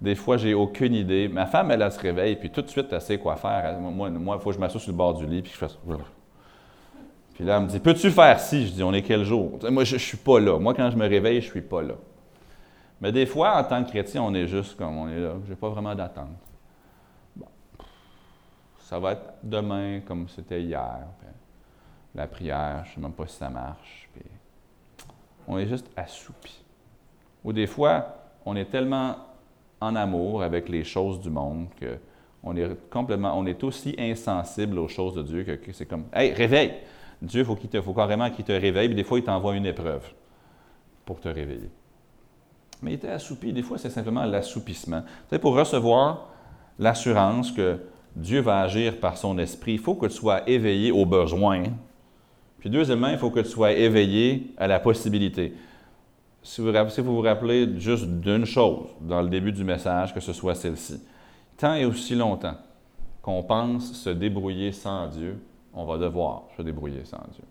[0.00, 1.28] Des fois, j'ai aucune idée.
[1.28, 3.78] Ma femme, elle, se réveille, puis tout de suite, elle sait quoi faire.
[3.80, 5.66] Moi, il faut que je m'assoie sur le bord du lit, puis je fais
[7.34, 8.66] Puis là, elle me dit Peux-tu faire ci?
[8.66, 9.58] Je dis On est quel jour?
[9.70, 10.58] Moi, je ne suis pas là.
[10.58, 11.94] Moi, quand je me réveille, je ne suis pas là.
[13.00, 15.34] Mais des fois, en tant que chrétien, on est juste comme on est là.
[15.44, 16.28] Je n'ai pas vraiment d'attente.
[18.86, 21.00] Ça va être demain comme c'était hier.
[22.14, 24.08] la prière, je ne sais même pas si ça marche.
[25.48, 26.62] On est juste assoupi.
[27.42, 29.16] Ou des fois, on est tellement
[29.80, 31.98] en amour avec les choses du monde que
[32.44, 36.32] on est complètement, on est aussi insensible aux choses de Dieu que, c'est comme, hey,
[36.32, 36.74] réveille!
[37.20, 40.08] Dieu, faut il faut carrément qu'il te réveille, puis des fois, il t'envoie une épreuve
[41.04, 41.70] pour te réveiller.
[42.82, 43.52] Mais il était assoupi.
[43.52, 45.02] Des fois, c'est simplement l'assoupissement.
[45.28, 46.28] Tu pour recevoir
[46.78, 47.80] l'assurance que
[48.16, 51.64] Dieu va agir par son esprit, il faut que tu sois éveillé aux besoins.
[52.58, 55.52] Puis deuxièmement, il faut que tu sois éveillé à la possibilité.
[56.42, 56.72] Si vous,
[57.04, 60.98] vous rappelez juste d'une chose dans le début du message, que ce soit celle-ci.
[61.58, 62.56] Tant et aussi longtemps
[63.20, 65.38] qu'on pense se débrouiller sans Dieu,
[65.74, 67.44] on va devoir se débrouiller sans Dieu.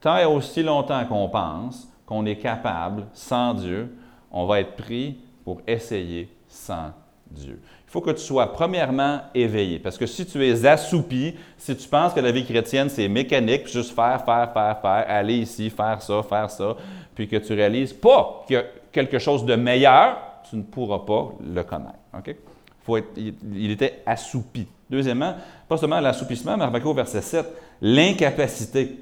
[0.00, 3.96] Tant et aussi longtemps qu'on pense qu'on est capable sans Dieu,
[4.30, 6.92] on va être pris pour essayer sans
[7.34, 7.60] Dieu.
[7.86, 11.88] Il faut que tu sois premièrement éveillé, parce que si tu es assoupi, si tu
[11.88, 16.02] penses que la vie chrétienne, c'est mécanique, juste faire, faire, faire, faire, aller ici, faire
[16.02, 16.76] ça, faire ça,
[17.14, 20.16] puis que tu réalises pas a quelque chose de meilleur,
[20.48, 21.98] tu ne pourras pas le connaître.
[22.16, 24.66] Être, il, était assoupi.
[24.90, 25.34] Deuxièmement,
[25.68, 27.46] pas seulement l'assoupissement, mais au verset 7,
[27.80, 28.98] l'incapacité.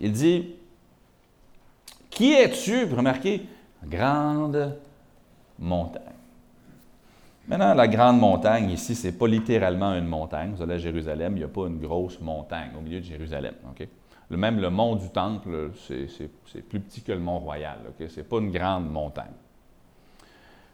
[0.00, 0.54] Il dit
[2.10, 3.46] Qui es-tu Remarquez,
[3.84, 4.76] grande
[5.58, 6.13] montagne.
[7.46, 10.52] Maintenant, la grande montagne, ici, ce n'est pas littéralement une montagne.
[10.56, 13.54] Vous allez à Jérusalem, il n'y a pas une grosse montagne au milieu de Jérusalem.
[14.30, 17.78] Même le mont du Temple, c'est plus petit que le mont Royal.
[17.98, 19.34] Ce n'est pas une grande montagne.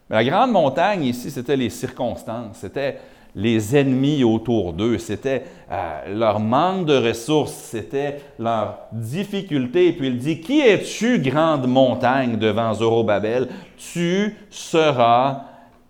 [0.09, 2.98] Mais la grande montagne, ici, c'était les circonstances, c'était
[3.35, 9.88] les ennemis autour d'eux, c'était euh, leur manque de ressources, c'était leur difficulté.
[9.88, 13.48] Et puis il dit, Qui es-tu, grande montagne, devant Zorobabel?
[13.76, 15.44] Tu seras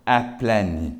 [0.05, 0.93] aplani.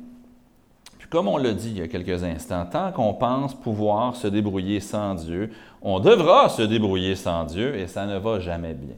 [0.98, 4.26] Puis comme on l'a dit il y a quelques instants, tant qu'on pense pouvoir se
[4.26, 8.96] débrouiller sans Dieu, on devra se débrouiller sans Dieu et ça ne va jamais bien.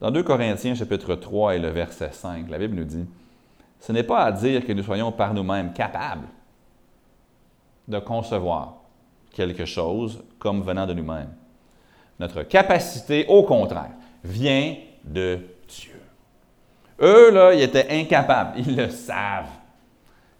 [0.00, 3.06] Dans 2 Corinthiens chapitre 3 et le verset 5, la Bible nous dit,
[3.80, 6.28] ce n'est pas à dire que nous soyons par nous-mêmes capables
[7.88, 8.74] de concevoir
[9.32, 11.32] quelque chose comme venant de nous-mêmes.
[12.20, 13.92] Notre capacité, au contraire,
[14.24, 15.97] vient de Dieu.
[17.00, 19.50] Eux, là, ils étaient incapables, ils le savent.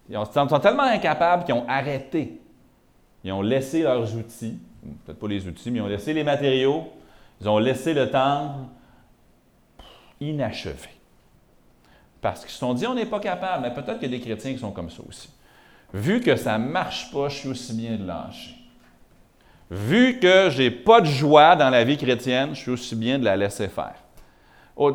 [0.08, 2.40] Ils sont tellement incapables qu'ils ont arrêté.
[3.22, 4.58] Ils ont laissé leurs outils,
[5.04, 6.88] peut-être pas les outils, mais ils ont laissé les matériaux,
[7.40, 8.60] ils ont laissé le temple
[10.20, 10.90] inachevé.
[12.20, 14.24] Parce qu'ils se sont dit, on n'est pas capable, mais peut-être qu'il y a des
[14.24, 15.30] chrétiens qui sont comme ça aussi.
[15.92, 18.54] Vu que ça ne marche pas, je suis aussi bien de lâcher.
[19.70, 23.18] Vu que je n'ai pas de joie dans la vie chrétienne, je suis aussi bien
[23.18, 23.94] de la laisser faire.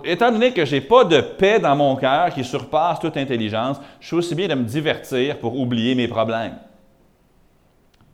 [0.06, 3.82] Étant donné que je n'ai pas de paix dans mon cœur qui surpasse toute intelligence,
[4.00, 6.56] je suis aussi bien de me divertir pour oublier mes problèmes.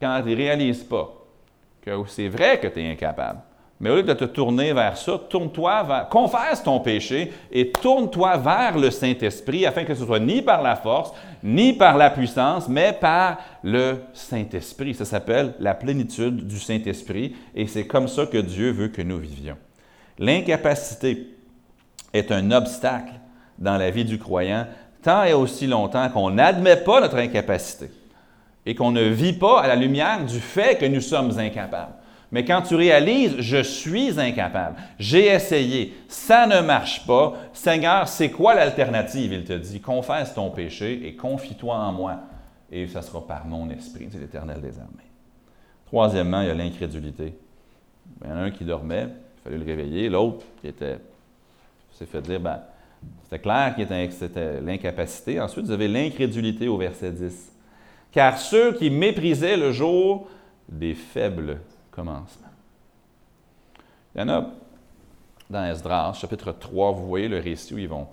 [0.01, 1.13] Quand tu ne réalises pas
[1.81, 3.39] que c'est vrai que tu es incapable,
[3.79, 8.37] mais au lieu de te tourner vers ça, tourne-toi vers, confesse ton péché et tourne-toi
[8.37, 12.67] vers le Saint-Esprit afin que ce soit ni par la force, ni par la puissance,
[12.67, 14.95] mais par le Saint-Esprit.
[14.95, 19.19] Ça s'appelle la plénitude du Saint-Esprit et c'est comme ça que Dieu veut que nous
[19.19, 19.57] vivions.
[20.17, 21.38] L'incapacité
[22.13, 23.13] est un obstacle
[23.57, 24.65] dans la vie du croyant
[25.01, 27.89] tant et aussi longtemps qu'on n'admet pas notre incapacité
[28.65, 31.93] et qu'on ne vit pas à la lumière du fait que nous sommes incapables.
[32.31, 38.29] Mais quand tu réalises, je suis incapable, j'ai essayé, ça ne marche pas, Seigneur, c'est
[38.29, 39.33] quoi l'alternative?
[39.33, 42.19] Il te dit, confesse ton péché et confie-toi en moi,
[42.71, 45.09] et ça sera par mon esprit, dit l'Éternel des armées.
[45.87, 47.33] Troisièmement, il y a l'incrédulité.
[48.21, 50.99] Il y en a un qui dormait, il fallait le réveiller, l'autre qui était,
[51.99, 52.61] s'est fait dire, ben,
[53.23, 55.39] c'était clair que c'était l'incapacité.
[55.39, 57.51] Ensuite, vous avez l'incrédulité au verset 10.
[58.11, 60.27] Car ceux qui méprisaient le jour
[60.67, 62.47] des faibles commencement.
[64.15, 64.49] Il y en a
[65.49, 68.07] dans Esdras, chapitre 3, vous voyez le récit où ils vont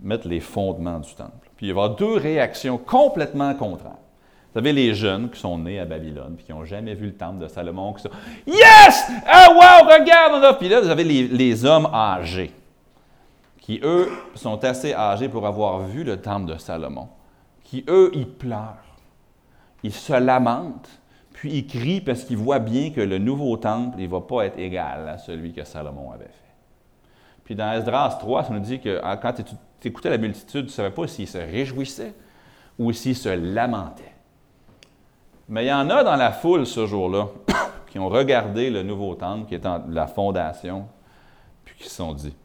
[0.00, 1.48] mettre les fondements du temple.
[1.56, 3.92] Puis il va y avoir deux réactions complètement contraires.
[4.52, 7.14] Vous savez, les jeunes qui sont nés à Babylone, puis qui n'ont jamais vu le
[7.14, 8.10] temple de Salomon, qui sont
[8.46, 9.04] Yes!
[9.26, 10.58] Ah, wow, regarde!
[10.58, 12.52] Puis là, vous avez les, hommes âgés,
[13.66, 17.08] qui, eux, sont assez âgés pour avoir vu le temple de Salomon,
[17.64, 18.94] qui, eux, ils pleurent,
[19.82, 21.00] ils se lamentent,
[21.32, 24.46] puis il crie parce qu'il voit bien que le nouveau temple, il ne va pas
[24.46, 26.54] être égal à celui que Salomon avait fait.
[27.42, 30.70] Puis dans Esdras 3, ça nous dit que ah, quand tu écoutais la multitude, tu
[30.70, 32.14] ne savais pas s'il se réjouissait
[32.78, 34.14] ou s'il se lamentait.
[35.48, 37.26] Mais il y en a dans la foule ce jour-là
[37.90, 40.86] qui ont regardé le nouveau temple qui est en la fondation,
[41.64, 42.36] puis qui se sont dit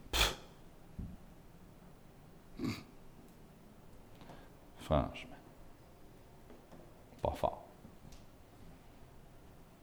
[7.22, 7.62] Pas fort.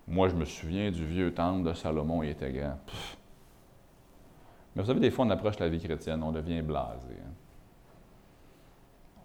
[0.07, 2.77] Moi, je me souviens du vieux temple de Salomon, il était grand.
[4.75, 7.07] Mais vous savez, des fois, on approche la vie chrétienne, on devient blasé.
[7.11, 7.31] Hein.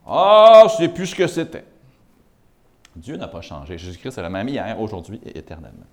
[0.06, 1.64] Ah, sais plus ce que c'était.
[2.94, 3.78] Dieu n'a pas changé.
[3.78, 5.86] Jésus-Christ est la même hier, aujourd'hui et éternellement.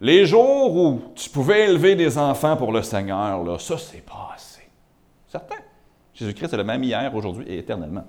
[0.00, 4.68] Les jours où tu pouvais élever des enfants pour le Seigneur, là, ça, c'est passé.
[5.28, 5.56] Certain.
[6.14, 8.04] Jésus-Christ est le même hier, aujourd'hui et éternellement.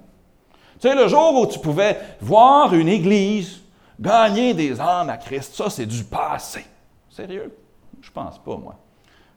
[0.79, 3.59] Tu sais, le jour où tu pouvais voir une église
[3.99, 6.63] gagner des âmes à Christ, ça, c'est du passé.
[7.09, 7.53] Sérieux?
[8.01, 8.75] Je pense pas, moi.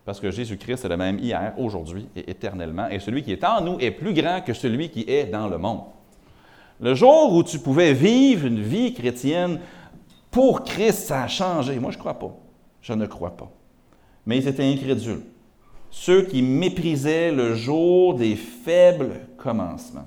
[0.05, 2.89] Parce que Jésus-Christ est le même hier, aujourd'hui et éternellement.
[2.89, 5.59] Et celui qui est en nous est plus grand que celui qui est dans le
[5.59, 5.83] monde.
[6.81, 9.59] Le jour où tu pouvais vivre une vie chrétienne
[10.31, 11.79] pour Christ, ça a changé.
[11.81, 12.37] Moi, je ne crois pas.
[12.83, 13.51] Je ne crois pas.
[14.27, 15.23] Mais ils étaient incrédules.
[15.91, 20.07] Ceux qui méprisaient le jour des faibles commencements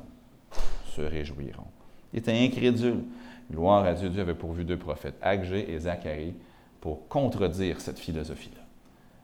[0.96, 1.68] se réjouiront.
[2.14, 3.04] Ils étaient incrédules.
[3.52, 6.34] Gloire à Dieu, Dieu avait pourvu deux prophètes, Agé et Zacharie,
[6.82, 8.62] pour contredire cette philosophie-là.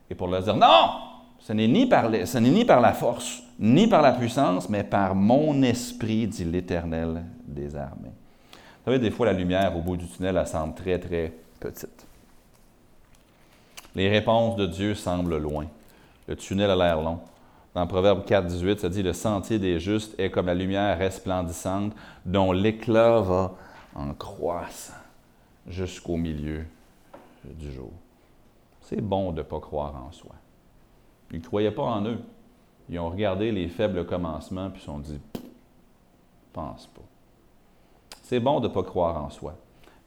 [0.10, 0.92] Et pour leur dire, non,
[1.40, 6.28] ce n'est ni, ni par la force, ni par la puissance, mais par mon esprit,
[6.28, 8.12] dit l'Éternel des armées.
[8.52, 12.06] Vous savez, des fois, la lumière au bout du tunnel, elle semble très, très petite.
[13.96, 15.66] Les réponses de Dieu semblent loin.
[16.28, 17.20] Le tunnel a l'air long.
[17.74, 21.94] Dans Proverbe 4, 18, ça dit Le sentier des justes est comme la lumière resplendissante
[22.26, 23.56] dont l'éclat va
[23.96, 24.94] en croissant
[25.68, 26.66] jusqu'au milieu
[27.46, 27.92] du jour.
[28.82, 30.36] C'est bon de ne pas croire en soi.
[31.32, 32.20] Ils ne croyaient pas en eux.
[32.90, 35.20] Ils ont regardé les faibles commencements puis se sont dit
[36.52, 37.02] pense pas.
[38.24, 39.56] C'est bon de ne pas croire en soi,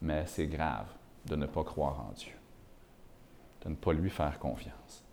[0.01, 0.87] mais c'est grave
[1.27, 2.33] de ne pas croire en Dieu,
[3.65, 5.05] de ne pas lui faire confiance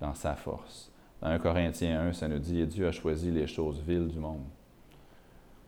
[0.00, 0.90] dans sa force.
[1.26, 4.20] Dans 1 Corinthiens 1, ça nous dit Et Dieu a choisi les choses viles du
[4.20, 4.44] monde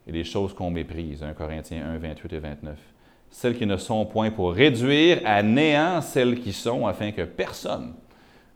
[0.07, 1.25] et les choses qu'on méprise.
[1.25, 2.79] 1 Corinthiens 1, 28 et 29.
[3.29, 7.95] Celles qui ne sont point pour réduire à néant celles qui sont, afin que personne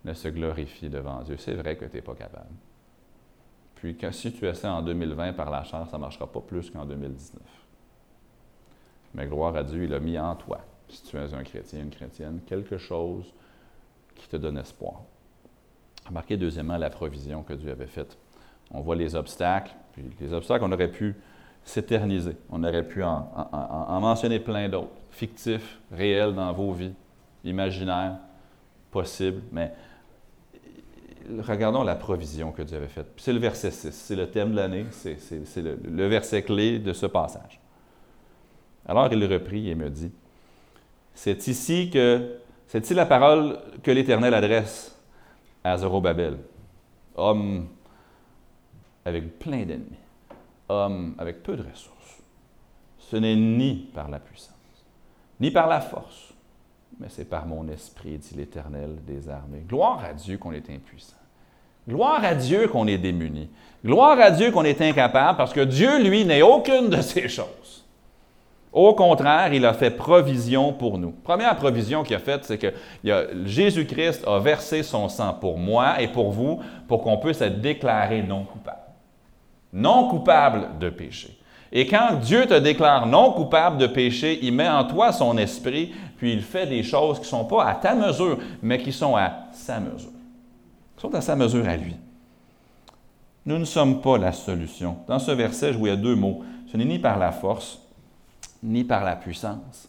[0.05, 1.35] ne se glorifie devant Dieu.
[1.39, 2.55] C'est vrai que tu n'es pas capable.
[3.75, 6.87] Puis si tu essaies en 2020 par la chair, ça ne marchera pas plus qu'en
[6.87, 7.43] 2019.
[9.15, 11.91] Mais gloire à Dieu, il a mis en toi, si tu es un chrétien, une
[11.91, 13.35] chrétienne, quelque chose
[14.15, 15.03] qui te donne espoir.
[16.07, 18.19] Remarquez deuxièmement la provision que Dieu avait faite.
[18.71, 21.15] On voit les obstacles, puis les obstacles, on aurait pu
[21.65, 22.37] s'éterniser.
[22.51, 26.95] On aurait pu en, en mentionner plein d'autres, fictifs, réels dans vos vies,
[27.45, 28.17] imaginaires,
[28.91, 29.73] possibles, mais
[31.41, 33.07] regardons la provision que Dieu avait faite.
[33.17, 35.17] C'est le verset 6, c'est le thème de l'année, c'est
[35.57, 37.61] le, verset clé de ce passage.
[38.87, 40.11] Alors il reprit et me dit,
[41.15, 42.37] c'est ici que,
[42.67, 44.99] c'est ici la parole que l'Éternel adresse
[45.65, 45.77] à
[47.15, 47.69] homme
[49.05, 49.99] avec plein d'ennemis,
[50.69, 52.23] homme avec peu de ressources.
[52.99, 54.55] Ce n'est ni par la puissance,
[55.41, 56.33] ni par la force,
[56.99, 59.65] mais c'est par mon esprit, dit l'Éternel des armées.
[59.69, 61.17] Gloire à Dieu qu'on est impuissant.
[61.89, 63.51] Gloire à Dieu qu'on est démuni.
[63.85, 67.82] Gloire à Dieu qu'on est incapable parce que Dieu, lui, n'est aucune de ces choses.
[68.73, 71.11] Au contraire, il a fait provision pour nous.
[71.11, 72.73] Première provision qu'il a faite, c'est que
[73.45, 78.23] Jésus-Christ a versé son sang pour moi et pour vous pour qu'on puisse être déclaré
[78.23, 78.79] non coupable.
[79.75, 81.39] Non coupable de péché.
[81.71, 85.93] Et quand Dieu te déclare non coupable de péché, il met en toi son esprit,
[86.17, 89.17] puis il fait des choses qui ne sont pas à ta mesure, mais qui sont
[89.17, 90.11] à sa mesure.
[90.97, 91.97] Qui sont à sa mesure à lui.
[93.45, 94.97] Nous ne sommes pas la solution.
[95.09, 96.43] Dans ce verset, je voyais deux mots.
[96.71, 97.82] Ce n'est ni par la force,
[98.63, 99.89] ni par la puissance.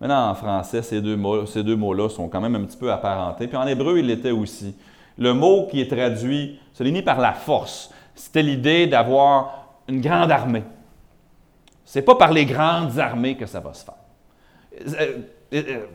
[0.00, 2.90] Maintenant, en français, ces deux, mots, ces deux mots-là sont quand même un petit peu
[2.90, 3.46] apparentés.
[3.46, 4.74] Puis en hébreu, il l'était aussi.
[5.16, 7.90] Le mot qui est traduit, ce n'est par la force.
[8.14, 10.64] C'était l'idée d'avoir une grande armée.
[11.84, 13.94] Ce n'est pas par les grandes armées que ça va se faire.
[15.00, 15.18] Euh,
[15.52, 15.86] euh, euh,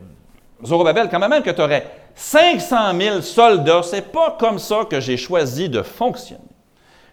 [0.64, 5.00] Zorobabel, quand même que tu aurais 500 000 soldats, ce n'est pas comme ça que
[5.00, 6.42] j'ai choisi de fonctionner.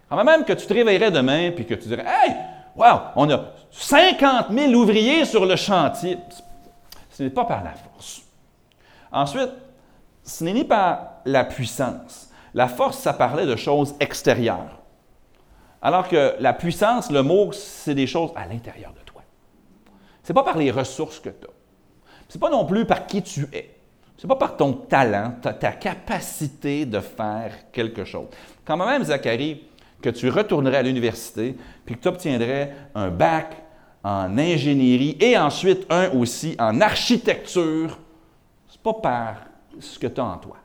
[0.10, 2.36] Quand même que tu te réveillerais demain et que tu dirais Hey,
[2.76, 3.38] wow, on a
[3.78, 6.18] 50 000 ouvriers sur le chantier.
[7.12, 8.22] Ce n'est pas par la force.
[9.12, 9.52] Ensuite,
[10.24, 12.30] ce n'est ni par la puissance.
[12.54, 14.80] La force, ça parlait de choses extérieures.
[15.82, 19.22] Alors que la puissance, le mot, c'est des choses à l'intérieur de toi.
[20.24, 21.50] Ce n'est pas par les ressources que tu as.
[22.30, 23.76] Ce n'est pas non plus par qui tu es.
[24.18, 28.28] Ce n'est pas par ton talent, ta, ta, capacité de faire quelque chose.
[28.64, 29.68] Quand même, Zacharie,
[30.02, 31.56] que tu retournerais à l'université,
[31.86, 33.65] puis que tu obtiendrais un bac
[34.06, 37.98] en ingénierie et ensuite un aussi en architecture,
[38.68, 39.36] ce n'est pas par
[39.80, 40.58] ce que tu as en toi.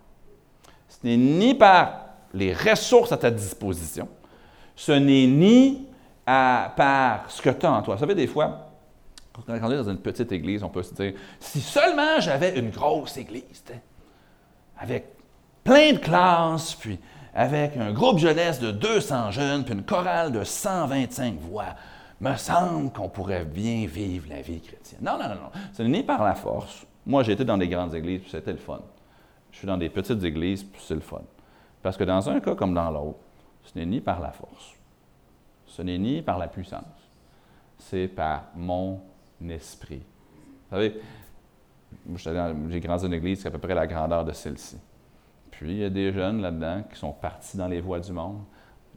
[0.87, 4.09] Ce n'est ni par les ressources à ta disposition,
[4.77, 5.87] ce n'est ni
[6.27, 7.95] par ce que tu as en toi.
[7.95, 8.73] Vous savez, des fois,
[9.33, 12.69] quand on est dans une petite église, on peut se dire, si seulement j'avais une
[12.69, 13.65] grosse église,
[14.79, 15.07] avec
[15.65, 16.99] plein de classes, puis
[17.35, 21.75] avec un groupe jeunesse de 200 jeunes, puis une chorale de 125 voix,
[22.21, 25.01] me semble qu'on pourrait bien vivre la vie chrétienne.
[25.03, 25.51] Non, non, non, non.
[25.73, 26.87] Ce n'est ni par la force.
[27.07, 28.81] Moi, été dans des grandes églises, puis c'était le fun.
[29.51, 31.23] Je suis dans des petites églises, puis c'est le fun.
[31.83, 33.19] Parce que dans un cas comme dans l'autre,
[33.65, 34.75] ce n'est ni par la force,
[35.67, 36.85] ce n'est ni par la puissance,
[37.79, 39.01] c'est par mon
[39.49, 40.03] esprit.
[40.71, 41.01] Vous savez,
[42.69, 44.79] j'ai grandi dans une église qui à peu près la grandeur de celle-ci.
[45.51, 48.43] Puis, il y a des jeunes là-dedans qui sont partis dans les voies du monde,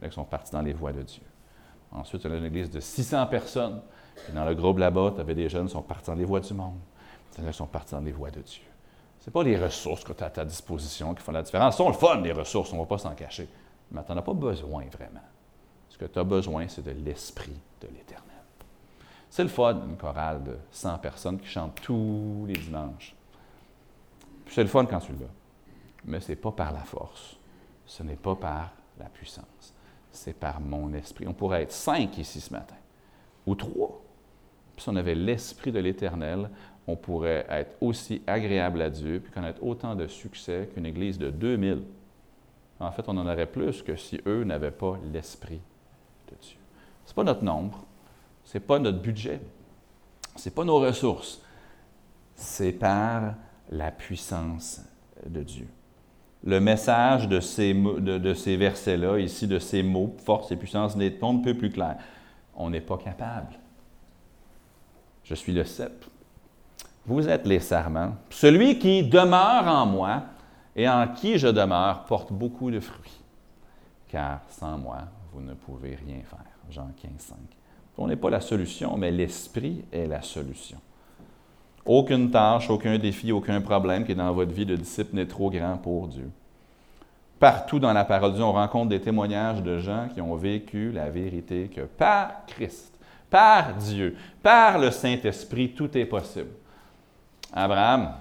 [0.02, 1.22] qui sont partis dans les voies de Dieu.
[1.94, 3.80] Ensuite, y a une église de 600 personnes.
[4.32, 6.52] Dans le groupe là-bas, tu avais des jeunes qui sont partis dans les voies du
[6.52, 6.78] monde.
[7.34, 8.62] Qui sont partis dans les voies de Dieu.
[9.20, 11.74] Ce n'est pas les ressources que tu as à ta disposition qui font la différence.
[11.74, 13.48] Ce sont le fun, les ressources, on ne va pas s'en cacher.
[13.90, 15.22] Mais tu n'en as pas besoin vraiment.
[15.88, 18.24] Ce que tu as besoin, c'est de l'Esprit de l'Éternel.
[19.30, 23.14] C'est le fun, une chorale de 100 personnes qui chantent tous les dimanches.
[24.48, 25.26] C'est le fun quand tu l'as.
[26.04, 27.36] Mais ce n'est pas par la force.
[27.86, 29.73] Ce n'est pas par la puissance
[30.14, 31.26] c'est par mon esprit.
[31.26, 32.76] On pourrait être cinq ici ce matin,
[33.46, 34.00] ou trois.
[34.74, 36.50] Puis si on avait l'esprit de l'Éternel,
[36.86, 41.30] on pourrait être aussi agréable à Dieu, puis connaître autant de succès qu'une église de
[41.30, 41.82] 2000.
[42.80, 45.60] En fait, on en aurait plus que si eux n'avaient pas l'esprit
[46.28, 46.58] de Dieu.
[47.04, 47.84] Ce n'est pas notre nombre,
[48.44, 49.40] ce n'est pas notre budget,
[50.36, 51.40] ce n'est pas nos ressources,
[52.34, 53.34] c'est par
[53.70, 54.82] la puissance
[55.24, 55.68] de Dieu
[56.44, 61.18] le message de ces, de, ces versets-là, ici, de ces mots, force et puissance, n'est
[61.22, 61.96] un peu plus clair.
[62.54, 63.54] On n'est pas capable.
[65.24, 66.04] Je suis le cep.
[67.06, 68.14] Vous êtes les serments.
[68.28, 70.22] Celui qui demeure en moi
[70.76, 73.20] et en qui je demeure porte beaucoup de fruits.
[74.08, 74.98] Car sans moi,
[75.32, 76.44] vous ne pouvez rien faire.
[76.70, 77.36] Jean 15, 5.
[77.96, 80.78] On n'est pas la solution, mais l'Esprit est la solution.
[81.86, 85.50] Aucune tâche, aucun défi, aucun problème qui est dans votre vie de disciple n'est trop
[85.50, 86.30] grand pour Dieu.
[87.38, 90.92] Partout dans la parole de Dieu, on rencontre des témoignages de gens qui ont vécu
[90.92, 96.50] la vérité que par Christ, par Dieu, par le Saint-Esprit, tout est possible.
[97.52, 98.14] Abraham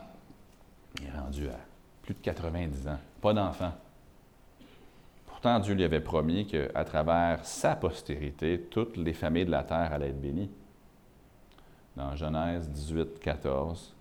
[1.02, 1.58] est rendu à
[2.02, 3.72] plus de 90 ans, pas d'enfant.
[5.26, 9.94] Pourtant, Dieu lui avait promis qu'à travers sa postérité, toutes les familles de la terre
[9.94, 10.50] allaient être bénies
[11.96, 13.94] dans Genèse 18, 14,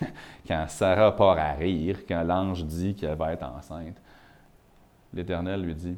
[0.46, 4.00] quand Sarah part à rire, quand l'ange dit qu'elle va être enceinte,
[5.12, 5.96] l'Éternel lui dit,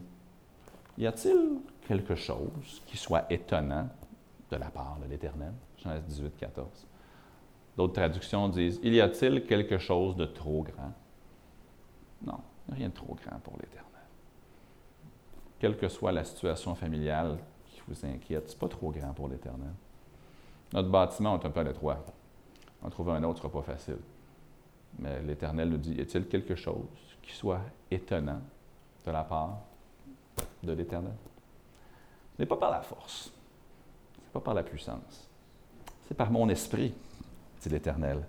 [0.98, 3.88] y a-t-il quelque chose qui soit étonnant
[4.50, 5.52] de la part de l'Éternel?
[5.78, 6.86] Genèse 18, 14.
[7.76, 10.92] D'autres traductions disent, y a-t-il quelque chose de trop grand?
[12.24, 12.40] Non,
[12.72, 13.84] rien de trop grand pour l'Éternel.
[15.58, 19.28] Quelle que soit la situation familiale qui vous inquiète, ce n'est pas trop grand pour
[19.28, 19.72] l'Éternel.
[20.76, 22.04] Notre bâtiment est un peu à l'étroit.
[22.82, 23.96] En trouver un autre ne sera pas facile.
[24.98, 26.84] Mais l'Éternel nous dit, y a-t-il quelque chose
[27.22, 28.42] qui soit étonnant
[29.06, 29.56] de la part
[30.62, 31.14] de l'Éternel?
[32.36, 35.30] Ce n'est pas par la force, ce n'est pas par la puissance,
[36.06, 36.92] c'est par mon esprit,
[37.62, 38.22] dit l'Éternel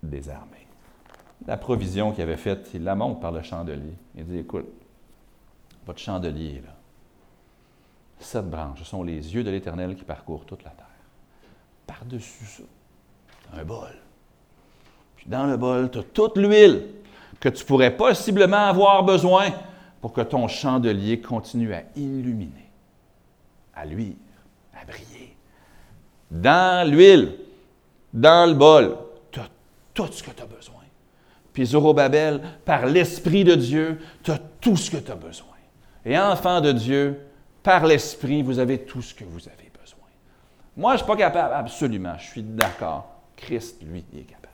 [0.00, 0.68] des armées.
[1.44, 3.94] La provision qu'il avait faite, il la montre par le chandelier.
[4.14, 4.68] Il dit, écoute,
[5.84, 6.76] votre chandelier, là,
[8.20, 10.83] sept branches, ce sont les yeux de l'Éternel qui parcourent toute la terre
[11.86, 12.62] par-dessus ça,
[13.58, 13.94] un bol.
[15.16, 16.86] Puis dans le bol, tu as toute l'huile
[17.40, 19.50] que tu pourrais possiblement avoir besoin
[20.00, 22.70] pour que ton chandelier continue à illuminer,
[23.74, 24.14] à luire,
[24.74, 25.36] à briller.
[26.30, 27.36] Dans l'huile,
[28.12, 28.96] dans le bol,
[29.30, 29.48] tu as
[29.92, 30.74] tout ce que tu as besoin.
[31.52, 35.46] Puis Zorobabel, par l'Esprit de Dieu, tu as tout ce que tu as besoin.
[36.04, 37.20] Et enfant de Dieu,
[37.62, 39.63] par l'Esprit, vous avez tout ce que vous avez.
[40.76, 41.54] Moi, je ne suis pas capable.
[41.54, 43.10] Absolument, je suis d'accord.
[43.36, 44.48] Christ, lui, il est capable.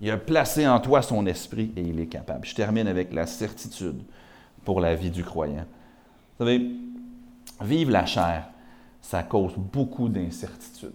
[0.00, 2.46] Il a placé en toi son esprit et il est capable.
[2.46, 4.02] Je termine avec la certitude
[4.64, 5.66] pour la vie du croyant.
[6.38, 6.70] Vous savez,
[7.60, 8.48] vivre la chair,
[9.02, 10.94] ça cause beaucoup d'incertitude.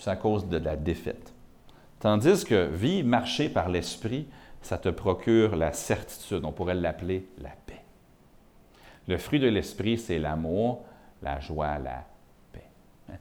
[0.00, 1.32] Ça cause de la défaite.
[2.00, 4.26] Tandis que vivre, marcher par l'esprit,
[4.60, 6.44] ça te procure la certitude.
[6.44, 7.82] On pourrait l'appeler la paix.
[9.06, 10.84] Le fruit de l'esprit, c'est l'amour,
[11.24, 12.04] la joie, la
[12.52, 12.68] paix.
[13.10, 13.16] Hein?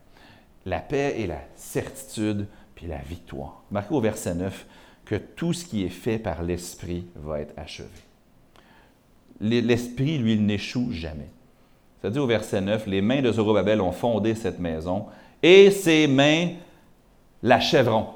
[0.66, 3.64] La paix et la certitude, puis la victoire.
[3.72, 4.66] Marquez au verset 9
[5.06, 7.90] que tout ce qui est fait par l'Esprit va être achevé.
[9.40, 11.30] L'Esprit, lui, n'échoue jamais.
[12.02, 15.08] Ça dit au verset 9, les mains de Zorobabel ont fondé cette maison
[15.42, 16.50] et ses mains
[17.42, 18.08] l'achèveront.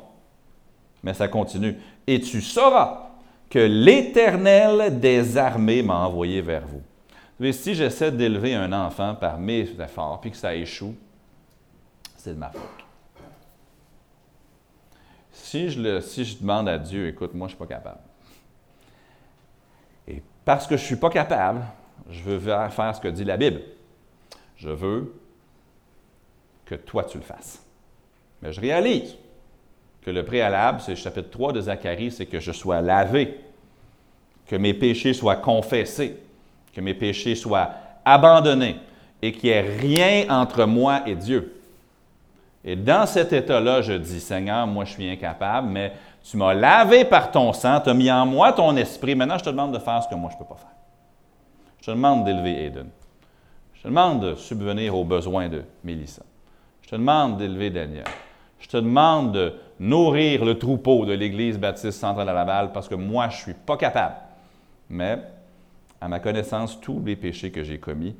[1.04, 1.76] Mais ça continue.
[2.06, 3.12] Et tu sauras
[3.50, 6.82] que l'Éternel des armées m'a envoyé vers vous.
[7.38, 10.96] Savez, si j'essaie d'élever un enfant par mes efforts puis que ça échoue,
[12.16, 12.62] c'est de ma faute.
[15.32, 18.00] Si je, si je demande à Dieu, écoute, moi, je ne suis pas capable.
[20.08, 21.64] Et parce que je ne suis pas capable,
[22.10, 23.62] je veux faire ce que dit la Bible.
[24.56, 25.14] Je veux
[26.66, 27.64] que toi, tu le fasses.
[28.42, 29.16] Mais je réalise
[30.02, 33.40] que le préalable, c'est le chapitre 3 de Zacharie, c'est que je sois lavé,
[34.48, 36.18] que mes péchés soient confessés,
[36.78, 37.72] que mes péchés soient
[38.06, 38.76] abandonnés
[39.20, 41.60] et qu'il n'y ait rien entre moi et Dieu.
[42.64, 47.04] Et dans cet état-là, je dis, Seigneur, moi je suis incapable, mais tu m'as lavé
[47.04, 49.16] par ton sang, tu as mis en moi ton esprit.
[49.16, 50.76] Maintenant, je te demande de faire ce que moi je ne peux pas faire.
[51.82, 52.90] Je te demande d'élever Aiden.
[53.74, 56.22] Je te demande de subvenir aux besoins de Mélissa.
[56.84, 58.06] Je te demande d'élever Daniel.
[58.60, 62.96] Je te demande de nourrir le troupeau de l'Église baptiste centrale à Laval parce que
[62.96, 64.16] moi, je ne suis pas capable.
[64.90, 65.18] Mais,
[66.00, 68.16] à ma connaissance, tous les péchés que j'ai commis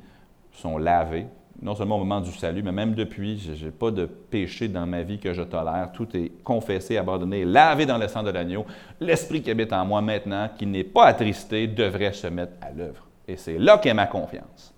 [0.52, 1.26] sont lavés
[1.60, 4.86] non seulement au moment du salut, mais même depuis, je n'ai pas de péché dans
[4.86, 5.90] ma vie que je tolère.
[5.92, 8.64] Tout est confessé, abandonné, lavé dans le sang de l'agneau.
[9.00, 13.04] L'esprit qui habite en moi maintenant, qui n'est pas attristé, devrait se mettre à l'œuvre.
[13.26, 14.72] Et c'est là qu'est ma confiance.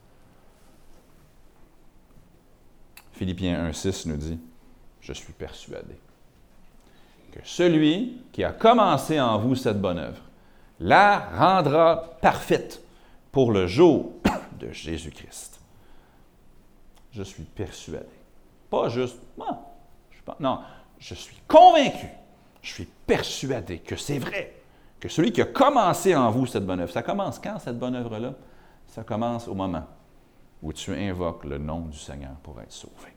[3.13, 4.39] Philippiens 1.6 nous dit,
[5.03, 5.95] je suis persuadé
[7.33, 10.23] que celui qui a commencé en vous cette bonne œuvre
[10.81, 12.83] la rendra parfaite
[13.33, 14.13] pour le jour
[14.59, 15.61] de Jésus-Christ
[17.13, 18.07] je suis persuadé.
[18.69, 19.59] Pas juste, moi,
[20.11, 20.61] je pas, non,
[20.99, 22.07] je suis convaincu,
[22.63, 24.55] je suis persuadé que c'est vrai,
[24.99, 27.95] que celui qui a commencé en vous cette bonne œuvre, ça commence quand cette bonne
[27.95, 28.35] œuvre-là?
[28.87, 29.87] Ça commence au moment
[30.63, 33.15] où tu invoques le nom du Seigneur pour être sauvé.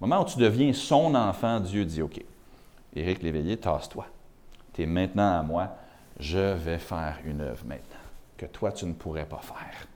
[0.00, 2.20] Au moment où tu deviens son enfant, Dieu dit, OK,
[2.94, 4.06] Éric Léveillé, tasse-toi.
[4.72, 5.76] Tu es maintenant à moi,
[6.18, 7.93] je vais faire une œuvre maintenant
[8.46, 9.86] toi, tu ne pourrais pas faire.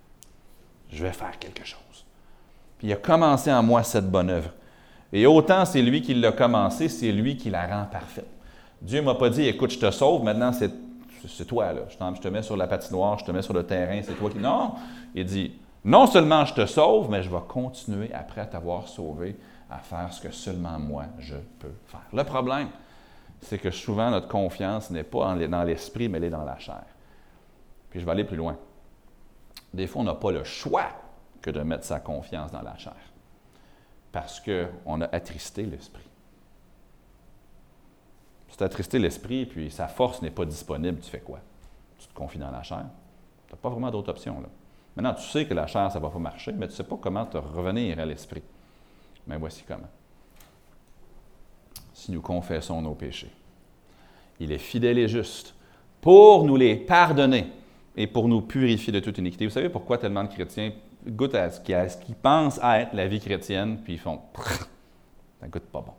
[0.90, 2.06] Je vais faire quelque chose.
[2.78, 4.50] Puis il a commencé en moi cette bonne œuvre.
[5.12, 8.28] Et autant c'est lui qui l'a commencé, c'est lui qui la rend parfaite.
[8.80, 10.70] Dieu ne m'a pas dit, écoute, je te sauve, maintenant c'est,
[11.46, 11.82] toi, là.
[11.88, 14.38] Je, te mets sur la patinoire, je te mets sur le terrain, c'est toi qui.
[14.38, 14.74] Non!
[15.14, 15.52] Il dit,
[15.84, 19.36] non seulement je te sauve, mais je vais continuer, après t'avoir sauvé,
[19.70, 22.06] à faire ce que seulement moi je peux faire.
[22.12, 22.68] Le problème,
[23.40, 26.84] c'est que souvent notre confiance n'est pas dans l'esprit, mais elle est dans la chair.
[27.90, 28.56] Puis je vais aller plus loin.
[29.72, 30.88] Des fois, on n'a pas le choix
[31.40, 32.96] que de mettre sa confiance dans la chair.
[34.12, 36.08] Parce qu'on a attristé l'esprit.
[38.48, 41.40] Si tu as attristé l'esprit, puis sa force n'est pas disponible, tu fais quoi?
[41.98, 42.86] Tu te confies dans la chair.
[43.46, 44.40] Tu n'as pas vraiment d'autre option.
[44.40, 44.48] Là.
[44.96, 46.84] Maintenant, tu sais que la chair, ça ne va pas marcher, mais tu ne sais
[46.84, 48.42] pas comment te revenir à l'esprit.
[49.26, 49.88] Mais voici comment.
[51.92, 53.30] Si nous confessons nos péchés,
[54.40, 55.54] il est fidèle et juste
[56.00, 57.52] pour nous les pardonner
[57.98, 59.44] et pour nous purifier de toute iniquité.
[59.44, 60.72] Vous savez pourquoi tellement de chrétiens
[61.04, 64.20] goûtent à ce qu'ils pensent être la vie chrétienne, puis ils font
[65.40, 65.94] ça goûte pas bon.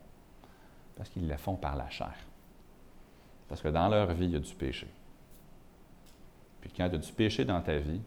[0.95, 2.15] Parce qu'ils le font par la chair.
[3.49, 4.87] Parce que dans leur vie, il y a du péché.
[6.61, 8.01] Puis quand il y a du péché dans ta vie,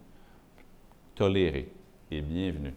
[1.15, 1.71] toléré
[2.11, 2.73] et bienvenu.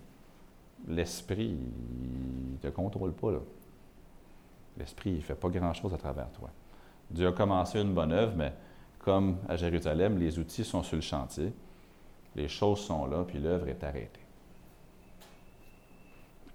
[0.85, 3.31] L'esprit, il ne te contrôle pas.
[4.77, 6.49] L'esprit, il ne fait pas grand-chose à travers toi.
[7.09, 8.53] Dieu a commencé une bonne œuvre, mais
[9.05, 11.53] comme à Jérusalem, les outils sont sur le chantier
[12.35, 14.19] les choses sont là, puis l'œuvre est arrêtée.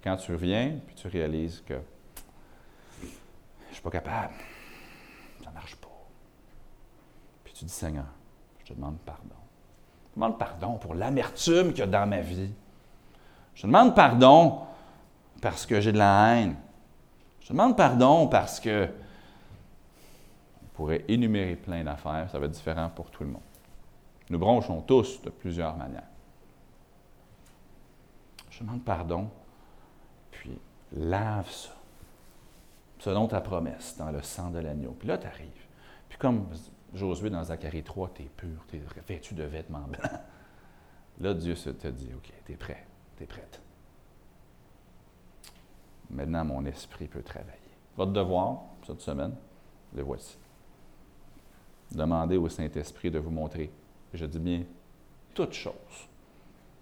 [0.03, 1.79] Quand tu reviens, puis tu réalises que
[3.01, 4.33] je ne suis pas capable,
[5.43, 5.87] ça ne marche pas.
[7.43, 8.05] Puis tu dis, Seigneur,
[8.59, 9.35] je te demande pardon.
[10.09, 12.51] Je te demande pardon pour l'amertume qu'il y a dans ma vie.
[13.55, 14.59] Je te demande pardon
[15.41, 16.55] parce que j'ai de la haine.
[17.41, 18.87] Je te demande pardon parce que
[20.81, 23.43] pourrait énumérer plein d'affaires, ça va être différent pour tout le monde.
[24.31, 26.07] Nous bronchons tous de plusieurs manières.
[28.49, 29.29] Je demande pardon,
[30.31, 30.59] puis
[30.93, 31.69] lave ça,
[32.97, 34.95] selon ta promesse, dans le sang de l'agneau.
[34.97, 35.67] Puis là, tu arrives.
[36.09, 36.47] Puis comme
[36.95, 40.19] Josué dans Zacharie 3, tu es pur, tu es vêtu de vêtements blancs.
[41.19, 43.61] Là, Dieu te dit, OK, tu es prêt, tu es prête.
[46.09, 47.59] Maintenant, mon esprit peut travailler.
[47.95, 49.35] Votre devoir, cette semaine,
[49.93, 50.39] le voici.
[51.91, 53.71] Demandez au Saint-Esprit de vous montrer
[54.13, 54.63] je dis bien
[55.33, 55.73] toute chose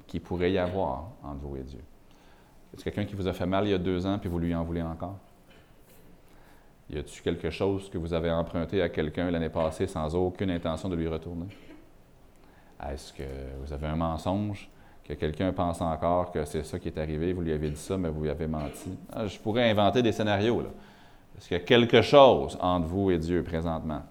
[0.08, 1.82] qui pourrait y avoir entre vous et Dieu.
[2.74, 4.54] Est-ce quelqu'un qui vous a fait mal il y a deux ans puis vous lui
[4.54, 5.18] en voulez encore?
[6.90, 10.90] Y a-t-il quelque chose que vous avez emprunté à quelqu'un l'année passée sans aucune intention
[10.90, 11.46] de lui retourner?
[12.92, 13.24] Est-ce que
[13.64, 14.70] vous avez un mensonge
[15.04, 17.98] que quelqu'un pense encore que c'est ça qui est arrivé, vous lui avez dit ça,
[17.98, 18.98] mais vous lui avez menti?
[19.12, 20.62] Ah, je pourrais inventer des scénarios.
[20.62, 20.70] Là.
[21.38, 24.02] Est-ce qu'il y a quelque chose entre vous et Dieu présentement?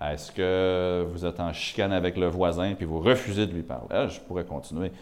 [0.00, 3.88] Est-ce que vous êtes en chicane avec le voisin puis vous refusez de lui parler?
[3.90, 4.92] Ah, je pourrais continuer.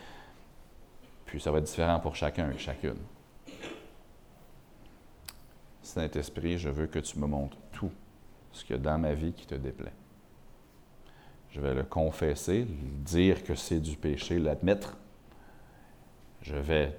[1.27, 2.99] Puis ça va être différent pour chacun et chacune.
[5.83, 7.91] Saint-Esprit, je veux que tu me montres tout
[8.53, 9.93] ce qu'il y a dans ma vie qui te déplaît.
[11.51, 14.97] Je vais le confesser, dire que c'est du péché, l'admettre.
[16.41, 16.97] Je vais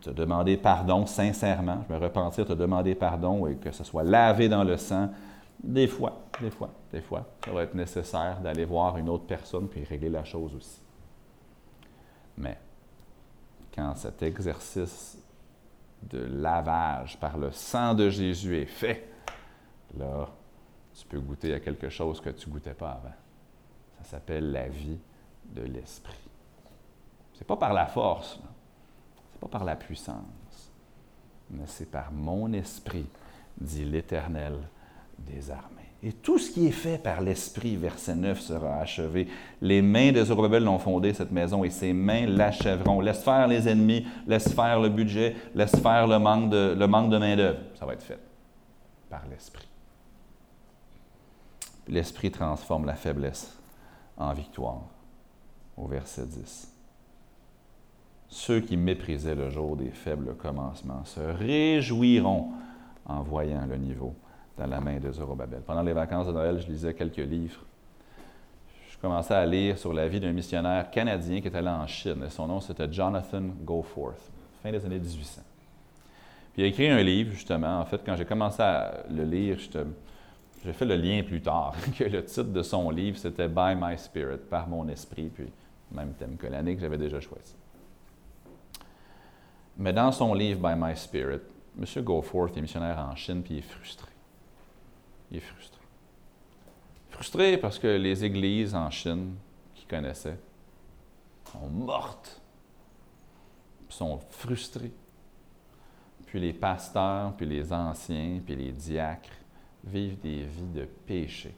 [0.00, 1.84] te demander pardon sincèrement.
[1.88, 5.10] Je vais repentir, te demander pardon et que ce soit lavé dans le sang.
[5.62, 9.68] Des fois, des fois, des fois, ça va être nécessaire d'aller voir une autre personne
[9.68, 10.80] puis régler la chose aussi.
[12.36, 12.58] Mais
[13.74, 15.18] quand cet exercice
[16.02, 19.08] de lavage par le sang de Jésus est fait,
[19.96, 20.28] là,
[20.94, 23.14] tu peux goûter à quelque chose que tu ne goûtais pas avant.
[23.98, 24.98] Ça s'appelle la vie
[25.44, 26.28] de l'esprit.
[27.32, 28.38] C'est pas par la force,
[29.32, 30.72] c'est pas par la puissance,
[31.50, 33.06] mais c'est par mon esprit,
[33.60, 34.58] dit l'Éternel
[35.18, 35.84] des armées.
[36.06, 39.26] Et tout ce qui est fait par l'Esprit, verset 9, sera achevé.
[39.62, 43.00] Les mains de Zorobabel ont fondé cette maison et ses mains l'achèveront.
[43.00, 47.08] Laisse faire les ennemis, laisse faire le budget, laisse faire le manque de, le manque
[47.10, 47.58] de main-d'œuvre.
[47.74, 48.18] Ça va être fait
[49.08, 49.66] par l'Esprit.
[51.88, 53.58] L'Esprit transforme la faiblesse
[54.18, 54.82] en victoire,
[55.78, 56.70] au verset 10.
[58.28, 62.50] Ceux qui méprisaient le jour des faibles commencements se réjouiront
[63.06, 64.14] en voyant le niveau
[64.56, 65.60] dans la main de Zorobabel.
[65.60, 67.60] Pendant les vacances de Noël, je lisais quelques livres.
[68.90, 72.24] Je commençais à lire sur la vie d'un missionnaire canadien qui est allé en Chine.
[72.30, 74.30] son nom, c'était Jonathan Goforth,
[74.62, 75.42] fin des années 1800.
[76.52, 77.80] Puis il a écrit un livre, justement.
[77.80, 79.58] En fait, quand j'ai commencé à le lire,
[80.64, 83.98] j'ai fait le lien plus tard, que le titre de son livre, c'était By My
[83.98, 85.50] Spirit, par mon esprit, puis
[85.90, 87.54] même thème que l'année que j'avais déjà choisi.
[89.76, 91.40] Mais dans son livre By My Spirit,
[91.76, 92.04] M.
[92.04, 94.13] Goforth est missionnaire en Chine, puis il est frustré.
[95.34, 95.80] Il frustré.
[97.10, 99.34] Frustré parce que les églises en Chine
[99.74, 100.38] qu'il connaissait
[101.50, 102.40] sont mortes,
[103.88, 104.92] sont frustrées.
[106.26, 109.30] Puis les pasteurs, puis les anciens, puis les diacres
[109.82, 111.52] vivent des vies de péché.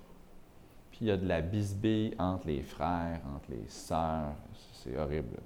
[0.91, 4.37] Puis il y a de la bisbille entre les frères, entre les sœurs.
[4.73, 5.37] C'est horrible.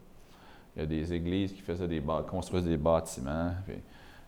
[0.77, 3.55] Il y a des églises qui faisaient des construisent des bâtiments.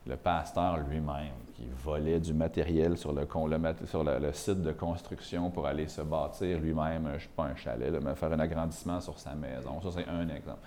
[0.07, 6.03] Le pasteur lui-même qui volait du matériel sur le, site de construction pour aller se
[6.03, 9.80] bâtir lui-même, je ne sais pas un chalet, faire un agrandissement sur sa maison.
[9.80, 10.61] Ça, c'est un exemple.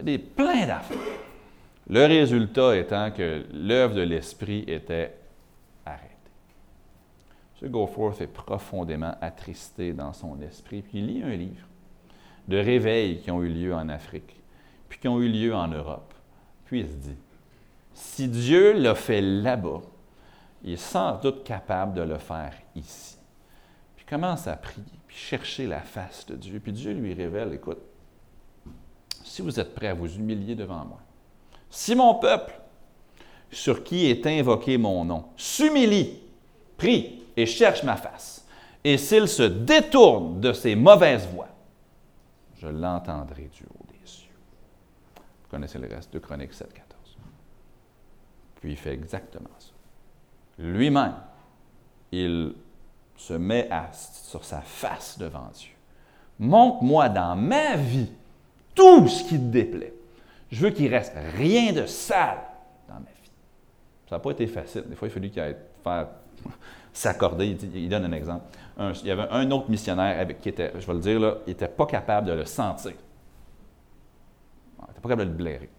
[0.00, 0.96] Il y a plein d'affaires.
[1.88, 5.14] Le résultat étant que l'œuvre de l'Esprit était
[5.84, 6.14] arrêtée.
[7.62, 7.70] M.
[7.70, 11.66] Goforth est profondément attristé dans son esprit, puis il lit un livre
[12.46, 14.36] de réveils qui ont eu lieu en Afrique,
[14.88, 16.14] puis qui ont eu lieu en Europe.
[16.64, 17.16] Puis il se dit,
[17.98, 19.80] si Dieu l'a fait là-bas,
[20.62, 23.16] il est sans doute capable de le faire ici.
[23.96, 26.60] Puis commence à prier, puis chercher la face de Dieu.
[26.60, 27.80] Puis Dieu lui révèle, écoute,
[29.24, 31.00] si vous êtes prêt à vous humilier devant moi,
[31.70, 32.60] si mon peuple,
[33.50, 36.20] sur qui est invoqué mon nom, s'humilie,
[36.76, 38.46] prie et cherche ma face,
[38.84, 41.48] et s'il se détourne de ses mauvaises voies,
[42.60, 44.30] je l'entendrai du haut des cieux.
[45.16, 46.68] Vous connaissez le reste de Chronique 7,
[48.60, 49.70] puis il fait exactement ça.
[50.58, 51.14] Lui-même,
[52.10, 52.54] il
[53.16, 55.72] se met sur sa face devant Dieu.
[56.38, 58.10] Montre-moi dans ma vie
[58.74, 59.92] tout ce qui te déplaît.
[60.50, 62.38] Je veux qu'il reste rien de sale
[62.88, 63.30] dans ma vie.
[64.08, 64.84] Ça n'a pas été facile.
[64.88, 66.08] Des fois, il a fallu qu'il aille faire
[66.92, 67.56] s'accorder.
[67.74, 68.44] Il, donne un exemple.
[68.78, 71.68] il y avait un autre missionnaire qui était, je vais le dire là, il n'était
[71.68, 72.92] pas capable de le sentir.
[74.78, 75.70] Il n'était pas capable de le blairer.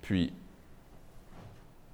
[0.00, 0.32] Puis,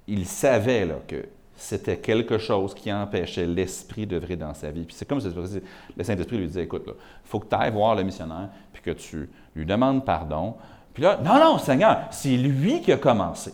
[0.09, 4.83] il savait là, que c'était quelque chose qui empêchait l'esprit d'œuvrer dans sa vie.
[4.83, 6.93] Puis c'est comme si le Saint-Esprit lui disait, écoute, il
[7.25, 10.55] faut que tu ailles voir le missionnaire, puis que tu lui demandes pardon.
[10.93, 13.51] Puis là, non, non, Seigneur, c'est lui qui a commencé.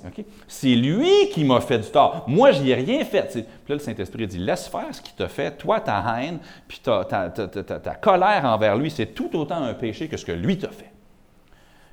[0.47, 2.23] C'est lui qui m'a fait du tort.
[2.27, 3.27] Moi, je n'y ai rien fait.
[3.27, 5.51] Puis là, le Saint-Esprit dit, laisse faire ce qu'il t'a fait.
[5.57, 10.15] Toi, ta haine, puis ta, ta, colère envers lui, c'est tout autant un péché que
[10.15, 10.91] ce que lui t'a fait.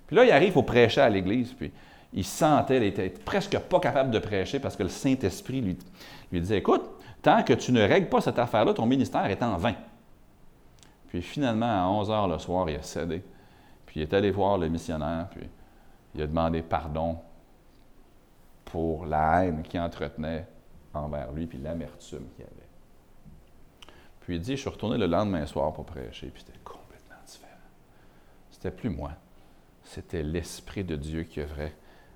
[0.07, 1.73] Puis là, il arrive au prêcher à l'Église, puis
[2.13, 5.79] il sentait, il était presque pas capable de prêcher parce que le Saint-Esprit lui,
[6.31, 6.83] lui disait, écoute,
[7.23, 9.75] tant que tu ne règles pas cette affaire-là, ton ministère est en vain.
[11.09, 13.23] Puis finalement, à 11 heures le soir, il a cédé.
[13.87, 15.47] Puis il est allé voir le missionnaire, puis
[16.15, 17.19] il a demandé pardon
[18.65, 20.47] pour la haine qu'il entretenait
[20.95, 22.69] envers lui, puis l'amertume qu'il avait.
[24.21, 27.53] Puis il dit, je suis retourné le lendemain soir pour prêcher, puis c'était complètement différent.
[28.51, 29.13] C'était plus moi,
[29.83, 31.75] c'était l'Esprit de Dieu qui œuvrait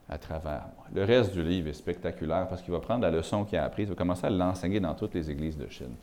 [0.09, 0.67] à travers.
[0.95, 3.89] Le reste du livre est spectaculaire parce qu'il va prendre la leçon qu'il a apprise,
[3.89, 5.95] il va commencer à l'enseigner dans toutes les églises de Chine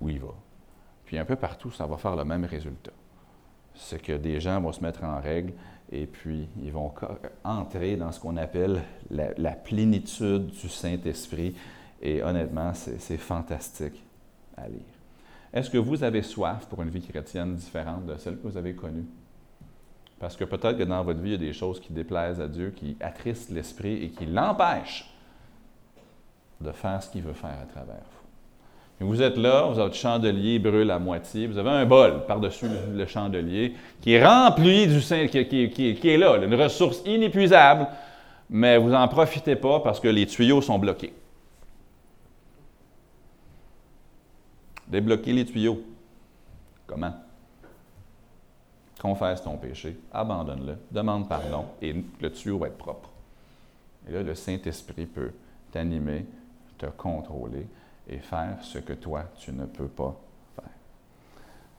[0.00, 0.34] où il va.
[1.04, 2.92] Puis un peu partout, ça va faire le même résultat.
[3.74, 5.52] C'est que des gens vont se mettre en règle
[5.90, 6.92] et puis ils vont
[7.44, 11.54] entrer dans ce qu'on appelle la, plénitude du Saint-Esprit.
[12.02, 14.04] Et honnêtement, c'est fantastique
[14.56, 14.80] à lire.
[15.52, 18.74] Est-ce que vous avez soif pour une vie chrétienne différente de celle que vous avez
[18.74, 19.06] connue?
[20.20, 22.48] Parce que peut-être que dans votre vie, il y a des choses qui déplaisent à
[22.48, 25.08] Dieu, qui attristent l'esprit et qui l'empêchent
[26.60, 28.02] de faire ce qu'il veut faire à travers
[29.00, 29.06] vous.
[29.06, 33.74] vous êtes là, votre chandelier brûle à moitié, vous avez un bol par-dessus le, chandelier
[34.00, 37.86] qui est rempli du Saint, qui, qui, est là, une ressource inépuisable,
[38.50, 41.12] mais vous n'en profitez pas parce que les tuyaux sont bloqués.
[44.88, 45.80] Débloquer les tuyaux.
[46.88, 47.14] Comment?
[48.98, 53.10] Confesse ton péché, abandonne-le, demande pardon et le tuyau va être propre.
[54.08, 55.32] Et là, le Saint-Esprit peut
[55.70, 56.26] t'animer,
[56.76, 57.66] te contrôler
[58.08, 60.16] et faire ce que toi, tu ne peux pas
[60.56, 60.70] faire.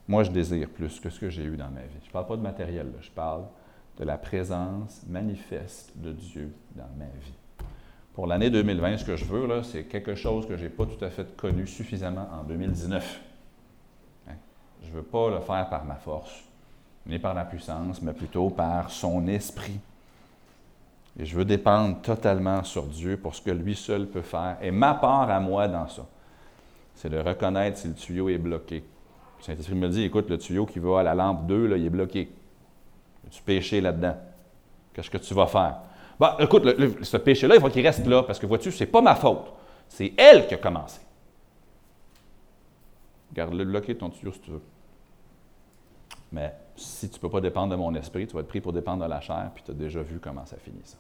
[0.07, 1.99] Moi, je désire plus que ce que j'ai eu dans ma vie.
[2.03, 3.43] Je ne parle pas de matériel, je parle
[3.97, 7.67] de la présence manifeste de Dieu dans ma vie.
[8.13, 11.03] Pour l'année 2020, ce que je veux, c'est quelque chose que je n'ai pas tout
[11.03, 13.22] à fait connu suffisamment en 2019.
[14.28, 14.34] Hein?
[14.84, 16.48] Je ne veux pas le faire par ma force
[17.05, 19.79] ni par la puissance, mais plutôt par son esprit.
[21.19, 24.57] Et je veux dépendre totalement sur Dieu pour ce que lui seul peut faire.
[24.61, 26.05] Et ma part à moi dans ça,
[26.95, 28.83] c'est de reconnaître si le tuyau est bloqué.
[29.39, 31.85] Le Saint-Esprit me dit, écoute, le tuyau qui va à la lampe 2, là, il
[31.85, 32.31] est bloqué.
[33.31, 34.17] Tu péché là-dedans?
[34.93, 35.77] Qu'est-ce que tu vas faire?
[36.19, 36.63] Bah, écoute,
[37.03, 39.53] ce péché-là, il faut qu'il reste là, parce que vois-tu, c'est pas ma faute.
[39.87, 40.99] C'est elle qui a commencé.
[43.33, 44.61] Garde-le bloqué, ton tuyau, si tu veux.
[46.31, 48.73] Mais si tu ne peux pas dépendre de mon esprit, tu vas être pris pour
[48.73, 50.97] dépendre de la chair, puis tu as déjà vu comment ça finit ça.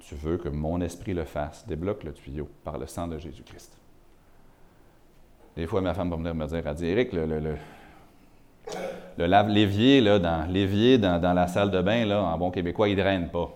[0.00, 3.76] Tu veux que mon esprit le fasse, débloque le tuyau par le sang de Jésus-Christ.
[5.56, 7.40] Des fois, ma femme va venir me dire, elle Éric, le, le,
[9.16, 12.88] le, l'évier, là, dans, l'évier dans, dans, la salle de bain, là, en bon québécois,
[12.88, 13.50] il ne draine pas.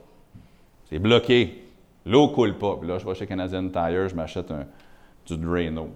[0.89, 1.69] C'est bloqué.
[2.07, 2.79] L'eau ne coule pas.
[2.83, 4.53] Là, je vais chez Canadian Tire, je m'achète
[5.27, 5.91] du Drano.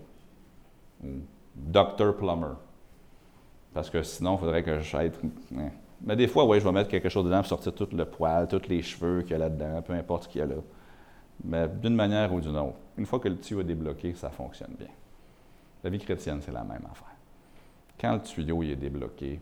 [1.54, 2.16] Dr.
[2.16, 2.56] Plumber.
[3.74, 5.10] Parce que sinon, il faudrait que j'aille.
[6.00, 8.46] Mais des fois, oui, je vais mettre quelque chose dedans pour sortir tout le poil,
[8.46, 10.62] tous les cheveux qu'il y a là-dedans, peu importe ce qu'il y a là.
[11.42, 14.74] Mais d'une manière ou d'une autre, une fois que le tuyau est débloqué, ça fonctionne
[14.78, 14.90] bien.
[15.82, 17.16] La vie chrétienne, c'est la même affaire.
[17.98, 19.40] Quand le tuyau est débloqué,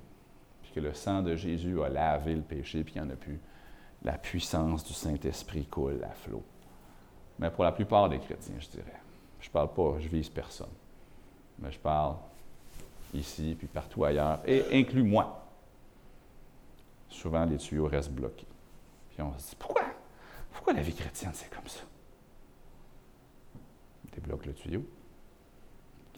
[0.62, 3.16] puis que le sang de Jésus a lavé le péché, puis qu'il n'y en a
[3.16, 3.38] plus,
[4.02, 6.42] la puissance du Saint-Esprit coule à flot.
[7.38, 9.00] Mais pour la plupart des chrétiens, je dirais,
[9.40, 10.72] je ne parle pas, je vise personne,
[11.58, 12.16] mais je parle
[13.12, 15.46] ici, puis partout ailleurs, et inclus moi.
[17.08, 18.46] Souvent, les tuyaux restent bloqués.
[19.10, 19.82] Puis on se dit, pourquoi?
[20.52, 21.80] Pourquoi la vie chrétienne, c'est comme ça?
[24.14, 24.84] Débloque le tuyau.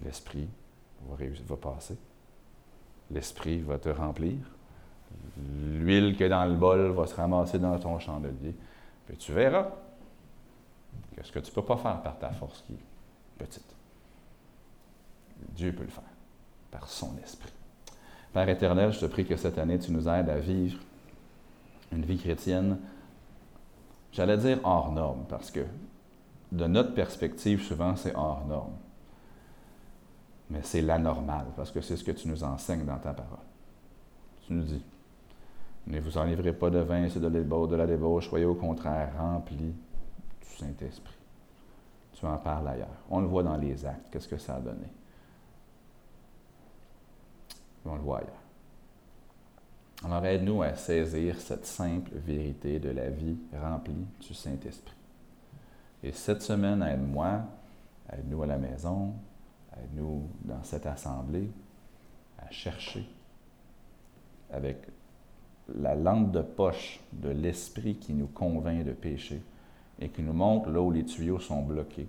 [0.05, 0.49] L'esprit
[1.09, 1.17] va,
[1.47, 1.97] va passer.
[3.11, 4.39] L'esprit va te remplir.
[5.37, 8.55] L'huile qui est dans le bol va se ramasser dans ton chandelier.
[9.07, 9.71] Puis tu verras
[11.15, 12.85] quest ce que tu ne peux pas faire par ta force qui est
[13.39, 13.75] petite.
[15.51, 16.05] Dieu peut le faire
[16.75, 17.53] par son esprit.
[18.33, 20.81] Père éternel, je te prie que cette année, tu nous aides à vivre
[21.93, 22.79] une vie chrétienne,
[24.11, 25.61] j'allais dire hors norme, parce que
[26.51, 28.73] de notre perspective, souvent, c'est hors norme.
[30.51, 33.39] Mais c'est la normale, parce que c'est ce que tu nous enseignes dans ta parole.
[34.43, 34.83] Tu nous dis,
[35.87, 39.57] ne vous enlivrez pas de vin, c'est de, de la débauche, soyez au contraire remplis
[39.57, 39.75] du
[40.59, 41.15] Saint-Esprit.
[42.15, 42.89] Tu en parles ailleurs.
[43.11, 44.89] On le voit dans les actes, qu'est-ce que ça a donné?
[47.87, 48.45] On le voit ailleurs.
[50.05, 54.97] Alors aide-nous à saisir cette simple vérité de la vie remplie du Saint-Esprit.
[56.03, 57.41] Et cette semaine, aide-moi,
[58.13, 59.15] aide-nous à la maison,
[59.77, 61.49] aide-nous dans cette assemblée
[62.39, 63.07] à chercher
[64.53, 64.77] avec
[65.75, 69.41] la lampe de poche de l'Esprit qui nous convainc de péché
[70.01, 72.09] et qui nous montre là où les tuyaux sont bloqués,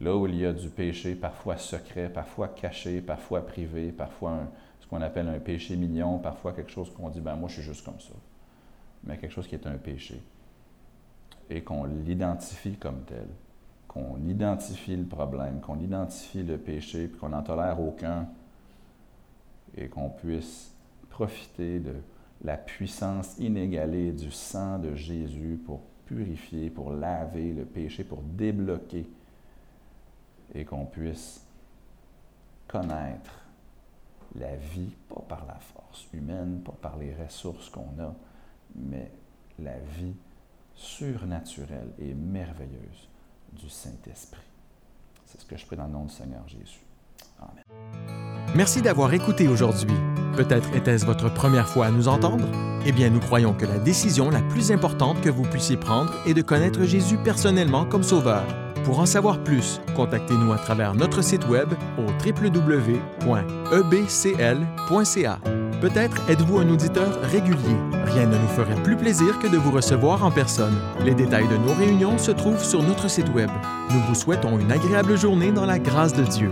[0.00, 4.48] là où il y a du péché, parfois secret, parfois caché, parfois privé, parfois un,
[4.88, 7.84] qu'on appelle un péché mignon, parfois quelque chose qu'on dit, ben moi je suis juste
[7.84, 8.14] comme ça,
[9.04, 10.20] mais quelque chose qui est un péché,
[11.50, 13.26] et qu'on l'identifie comme tel,
[13.86, 18.28] qu'on identifie le problème, qu'on identifie le péché, puis qu'on n'en tolère aucun,
[19.76, 20.74] et qu'on puisse
[21.10, 21.94] profiter de
[22.42, 29.06] la puissance inégalée du sang de Jésus pour purifier, pour laver le péché, pour débloquer,
[30.54, 31.44] et qu'on puisse
[32.66, 33.47] connaître
[34.34, 38.14] la vie, pas par la force humaine, pas par les ressources qu'on a,
[38.74, 39.10] mais
[39.58, 40.14] la vie
[40.74, 43.08] surnaturelle et merveilleuse
[43.52, 44.40] du Saint-Esprit.
[45.26, 46.84] C'est ce que je prie dans le nom du Seigneur Jésus.
[47.40, 47.64] Amen.
[48.54, 49.96] Merci d'avoir écouté aujourd'hui.
[50.36, 52.46] Peut-être était-ce votre première fois à nous entendre?
[52.86, 56.34] Eh bien, nous croyons que la décision la plus importante que vous puissiez prendre est
[56.34, 58.44] de connaître Jésus personnellement comme Sauveur.
[58.88, 61.68] Pour en savoir plus, contactez-nous à travers notre site web
[61.98, 62.98] au www.ebcl.ca.
[65.82, 67.76] Peut-être êtes-vous un auditeur régulier.
[68.06, 70.80] Rien ne nous ferait plus plaisir que de vous recevoir en personne.
[71.04, 73.50] Les détails de nos réunions se trouvent sur notre site web.
[73.90, 76.50] Nous vous souhaitons une agréable journée dans la grâce de Dieu.